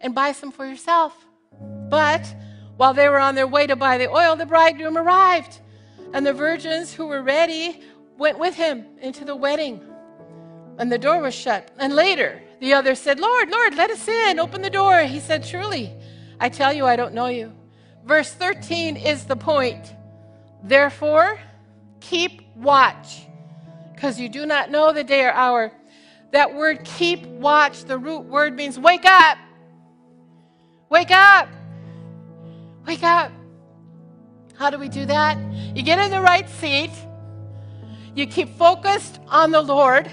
and 0.01 0.15
buy 0.15 0.33
some 0.33 0.51
for 0.51 0.67
yourself. 0.67 1.15
But 1.89 2.35
while 2.77 2.93
they 2.93 3.09
were 3.09 3.21
on 3.21 3.35
their 3.37 3.47
way 3.47 3.67
to 3.67 3.77
buy 3.77 3.99
the 3.99 4.11
oil, 4.11 4.37
the 4.37 4.47
bridegroom 4.47 4.99
arrived, 4.99 5.61
and 6.13 6.27
the 6.27 6.33
virgins 6.33 6.93
who 6.93 7.07
were 7.07 7.23
ready 7.23 7.81
went 8.19 8.39
with 8.39 8.55
him 8.55 8.85
into 9.01 9.25
the 9.25 9.37
wedding 9.37 9.81
and 10.79 10.91
the 10.91 10.99
door 10.99 11.21
was 11.21 11.35
shut. 11.35 11.71
And 11.79 11.95
later, 11.95 12.43
the 12.61 12.73
other 12.73 12.95
said, 12.95 13.21
Lord, 13.21 13.51
Lord, 13.51 13.75
let 13.75 13.91
us 13.91 14.09
in. 14.09 14.39
Open 14.39 14.63
the 14.63 14.71
door. 14.71 15.01
He 15.03 15.21
said, 15.21 15.45
Truly, 15.45 15.93
I 16.41 16.49
tell 16.49 16.73
you, 16.73 16.87
I 16.87 16.97
don't 16.97 17.15
know 17.15 17.27
you. 17.27 17.53
Verse 18.05 18.33
13 18.33 18.97
is 18.97 19.25
the 19.25 19.37
point. 19.37 19.95
Therefore, 20.63 21.39
keep 22.01 22.43
watch, 22.57 23.27
because 23.95 24.19
you 24.19 24.29
do 24.29 24.47
not 24.47 24.71
know 24.71 24.93
the 24.93 25.05
day 25.05 25.25
or 25.25 25.33
hour. 25.33 25.73
That 26.33 26.55
word 26.55 26.85
keep 26.85 27.27
watch, 27.27 27.85
the 27.85 27.99
root 27.99 28.21
word 28.21 28.55
means 28.55 28.79
wake 28.79 29.05
up. 29.05 29.39
Wake 30.89 31.11
up. 31.11 31.49
Wake 32.87 33.03
up. 33.03 33.33
How 34.57 34.71
do 34.71 34.79
we 34.79 34.89
do 34.89 35.05
that? 35.07 35.37
You 35.75 35.83
get 35.83 35.99
in 35.99 36.11
the 36.11 36.21
right 36.21 36.49
seat. 36.49 36.91
You 38.15 38.27
keep 38.27 38.57
focused 38.57 39.21
on 39.29 39.51
the 39.51 39.61
Lord 39.61 40.11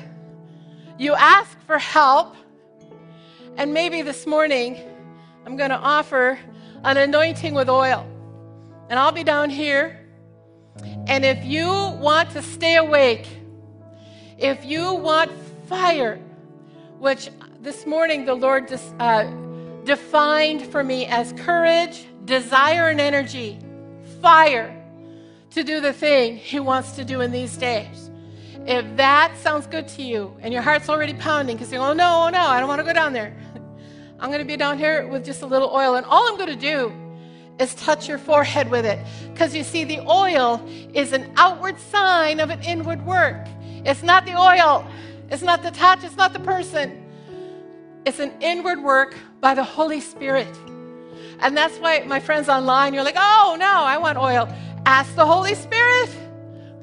you 0.97 1.13
ask 1.15 1.57
for 1.65 1.77
help, 1.79 2.35
and 3.57 3.73
maybe 3.73 4.01
this 4.01 4.25
morning 4.25 4.79
I'm 5.45 5.55
going 5.57 5.69
to 5.69 5.77
offer 5.77 6.39
an 6.83 6.97
anointing 6.97 7.53
with 7.53 7.69
oil. 7.69 8.07
And 8.89 8.99
I'll 8.99 9.11
be 9.11 9.23
down 9.23 9.49
here. 9.49 9.99
And 11.07 11.23
if 11.23 11.43
you 11.45 11.67
want 11.67 12.31
to 12.31 12.41
stay 12.41 12.75
awake, 12.75 13.27
if 14.37 14.65
you 14.65 14.93
want 14.93 15.31
fire, 15.67 16.19
which 16.99 17.29
this 17.61 17.85
morning 17.85 18.25
the 18.25 18.33
Lord 18.33 18.71
uh, 18.99 19.23
defined 19.83 20.65
for 20.67 20.83
me 20.83 21.05
as 21.05 21.33
courage, 21.33 22.05
desire, 22.25 22.89
and 22.89 22.99
energy, 22.99 23.59
fire 24.21 24.79
to 25.51 25.63
do 25.63 25.79
the 25.79 25.93
thing 25.93 26.37
He 26.37 26.59
wants 26.59 26.93
to 26.93 27.05
do 27.05 27.21
in 27.21 27.31
these 27.31 27.55
days. 27.57 28.02
If 28.65 28.95
that 28.95 29.37
sounds 29.37 29.67
good 29.67 29.89
to 29.89 30.03
you 30.03 30.35
and 30.39 30.53
your 30.53 30.61
heart's 30.61 30.87
already 30.87 31.13
pounding 31.13 31.57
because 31.57 31.71
you're, 31.71 31.81
going, 31.81 31.99
oh 31.99 32.29
no, 32.29 32.29
no, 32.29 32.47
I 32.47 32.59
don't 32.59 32.69
want 32.69 32.79
to 32.79 32.85
go 32.85 32.93
down 32.93 33.11
there. 33.11 33.35
I'm 34.19 34.29
going 34.29 34.39
to 34.39 34.45
be 34.45 34.55
down 34.55 34.77
here 34.77 35.05
with 35.07 35.25
just 35.25 35.41
a 35.41 35.45
little 35.45 35.69
oil. 35.69 35.95
And 35.95 36.05
all 36.05 36.29
I'm 36.29 36.37
going 36.37 36.49
to 36.49 36.55
do 36.55 36.93
is 37.59 37.75
touch 37.75 38.07
your 38.07 38.17
forehead 38.17 38.71
with 38.71 38.85
it. 38.85 39.05
Because 39.33 39.53
you 39.53 39.63
see, 39.63 39.83
the 39.83 39.99
oil 40.07 40.65
is 40.93 41.11
an 41.11 41.29
outward 41.35 41.77
sign 41.77 42.39
of 42.39 42.49
an 42.49 42.61
inward 42.63 43.05
work. 43.05 43.47
It's 43.85 44.01
not 44.01 44.25
the 44.25 44.39
oil, 44.39 44.87
it's 45.29 45.43
not 45.43 45.61
the 45.61 45.71
touch, 45.71 46.05
it's 46.05 46.15
not 46.15 46.31
the 46.31 46.39
person. 46.39 47.01
It's 48.05 48.19
an 48.19 48.33
inward 48.41 48.81
work 48.81 49.15
by 49.41 49.55
the 49.55 49.63
Holy 49.63 49.99
Spirit. 49.99 50.47
And 51.39 51.55
that's 51.55 51.77
why, 51.79 52.03
my 52.05 52.19
friends 52.21 52.47
online, 52.47 52.93
you're 52.93 53.03
like, 53.03 53.17
oh 53.17 53.57
no, 53.59 53.65
I 53.65 53.97
want 53.97 54.17
oil. 54.17 54.47
Ask 54.85 55.15
the 55.15 55.25
Holy 55.25 55.55
Spirit 55.55 56.09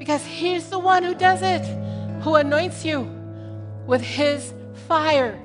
because 0.00 0.24
He's 0.24 0.70
the 0.70 0.78
one 0.78 1.02
who 1.04 1.14
does 1.14 1.42
it, 1.42 1.62
who 2.22 2.36
anoints 2.36 2.86
you 2.86 3.02
with 3.86 4.00
His 4.00 4.54
fire, 4.88 5.38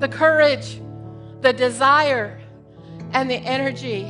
the 0.00 0.08
courage, 0.08 0.82
the 1.40 1.54
desire, 1.54 2.38
and 3.12 3.30
the 3.30 3.36
energy. 3.36 4.04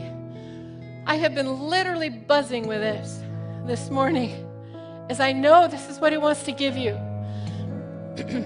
I 1.07 1.15
have 1.15 1.37
been 1.37 1.71
literally 1.71 2.09
buzzing 2.11 2.67
with 2.67 2.81
this 2.81 3.21
this 3.65 3.89
morning 3.89 4.45
as 5.09 5.21
I 5.21 5.31
know 5.31 5.69
this 5.69 5.89
is 5.89 6.01
what 6.01 6.11
He 6.11 6.19
wants 6.19 6.43
to 6.43 6.53
give 6.53 6.77
you. 6.77 6.91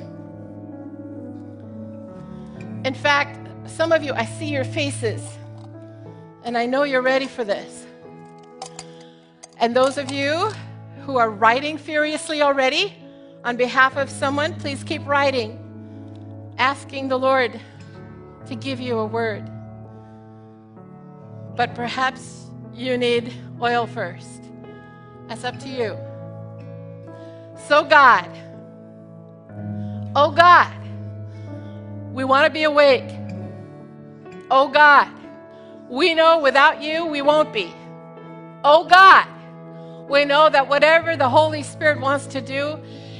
In 2.84 2.92
fact, 2.92 3.38
some 3.66 3.92
of 3.92 4.04
you, 4.04 4.12
I 4.12 4.26
see 4.26 4.48
your 4.48 4.64
faces, 4.64 5.22
and 6.44 6.58
I 6.58 6.66
know 6.66 6.82
you're 6.82 7.00
ready 7.00 7.26
for 7.26 7.44
this. 7.44 7.86
And 9.56 9.74
those 9.74 9.96
of 9.96 10.10
you 10.10 10.50
who 11.10 11.16
are 11.16 11.28
writing 11.28 11.76
furiously 11.76 12.40
already 12.40 12.94
on 13.42 13.56
behalf 13.56 13.96
of 13.96 14.08
someone, 14.08 14.54
please 14.60 14.84
keep 14.84 15.04
writing, 15.08 15.58
asking 16.56 17.08
the 17.08 17.18
Lord 17.18 17.60
to 18.46 18.54
give 18.54 18.78
you 18.78 18.96
a 19.00 19.04
word. 19.04 19.50
But 21.56 21.74
perhaps 21.74 22.46
you 22.72 22.96
need 22.96 23.34
oil 23.60 23.88
first. 23.88 24.44
That's 25.26 25.42
up 25.42 25.58
to 25.58 25.68
you. 25.68 25.98
So, 27.66 27.82
God, 27.82 28.30
oh 30.14 30.30
God, 30.30 30.72
we 32.12 32.22
want 32.22 32.46
to 32.46 32.52
be 32.52 32.62
awake. 32.62 33.10
Oh 34.48 34.68
God, 34.68 35.08
we 35.88 36.14
know 36.14 36.38
without 36.38 36.80
you 36.80 37.04
we 37.04 37.20
won't 37.20 37.52
be. 37.52 37.74
Oh 38.62 38.84
God, 38.84 39.26
we 40.10 40.24
know 40.24 40.50
that 40.50 40.68
whatever 40.68 41.16
the 41.16 41.28
Holy 41.28 41.62
Spirit 41.62 42.00
wants 42.00 42.26
to 42.26 42.40
do, 42.40 42.78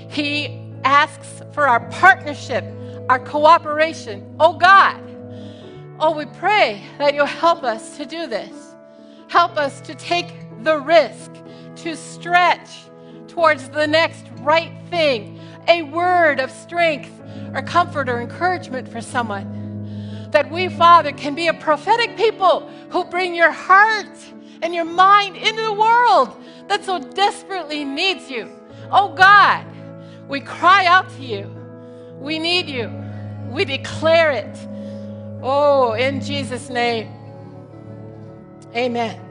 He 0.09 0.61
asks 0.85 1.41
for 1.53 1.69
our 1.69 1.81
partnership, 1.89 2.65
our 3.09 3.21
cooperation. 3.21 4.35
Oh 4.41 4.55
God, 4.55 5.01
oh, 6.01 6.17
we 6.17 6.27
pray 6.27 6.83
that 6.99 7.15
you'll 7.15 7.27
help 7.27 7.63
us 7.63 7.97
to 7.97 8.05
do 8.05 8.27
this. 8.27 8.75
Help 9.29 9.57
us 9.57 9.81
to 9.83 9.95
take 9.95 10.35
the 10.65 10.79
risk, 10.81 11.33
to 11.77 11.97
stretch 11.97 12.71
towards 13.29 13.69
the 13.69 13.87
next 13.87 14.27
right 14.41 14.73
thing, 14.91 15.39
a 15.69 15.83
word 15.83 16.41
of 16.41 16.51
strength 16.51 17.13
or 17.55 17.63
comfort 17.63 18.09
or 18.09 18.21
encouragement 18.21 18.89
for 18.89 19.01
someone. 19.01 20.29
That 20.33 20.51
we, 20.51 20.69
Father, 20.69 21.13
can 21.13 21.37
be 21.37 21.47
a 21.47 21.55
prophetic 21.55 22.17
people 22.17 22.69
who 22.91 23.05
bring 23.05 23.35
your 23.35 23.53
heart 23.53 24.09
and 24.63 24.75
your 24.75 24.85
mind 24.85 25.37
into 25.37 25.63
the 25.63 25.73
world 25.73 26.37
that 26.69 26.85
so 26.85 26.99
desperately 26.99 27.85
needs 27.85 28.31
you. 28.31 28.51
Oh 28.91 29.15
God, 29.15 29.65
we 30.29 30.41
cry 30.41 30.87
out 30.87 31.09
to 31.17 31.23
you. 31.23 31.51
We 32.19 32.39
need 32.39 32.69
you. 32.69 32.93
We 33.51 33.65
declare 33.65 34.33
it. 34.33 34.57
Oh, 35.43 35.95
in 35.95 36.21
Jesus' 36.21 36.69
name. 36.69 37.11
Amen. 38.75 39.30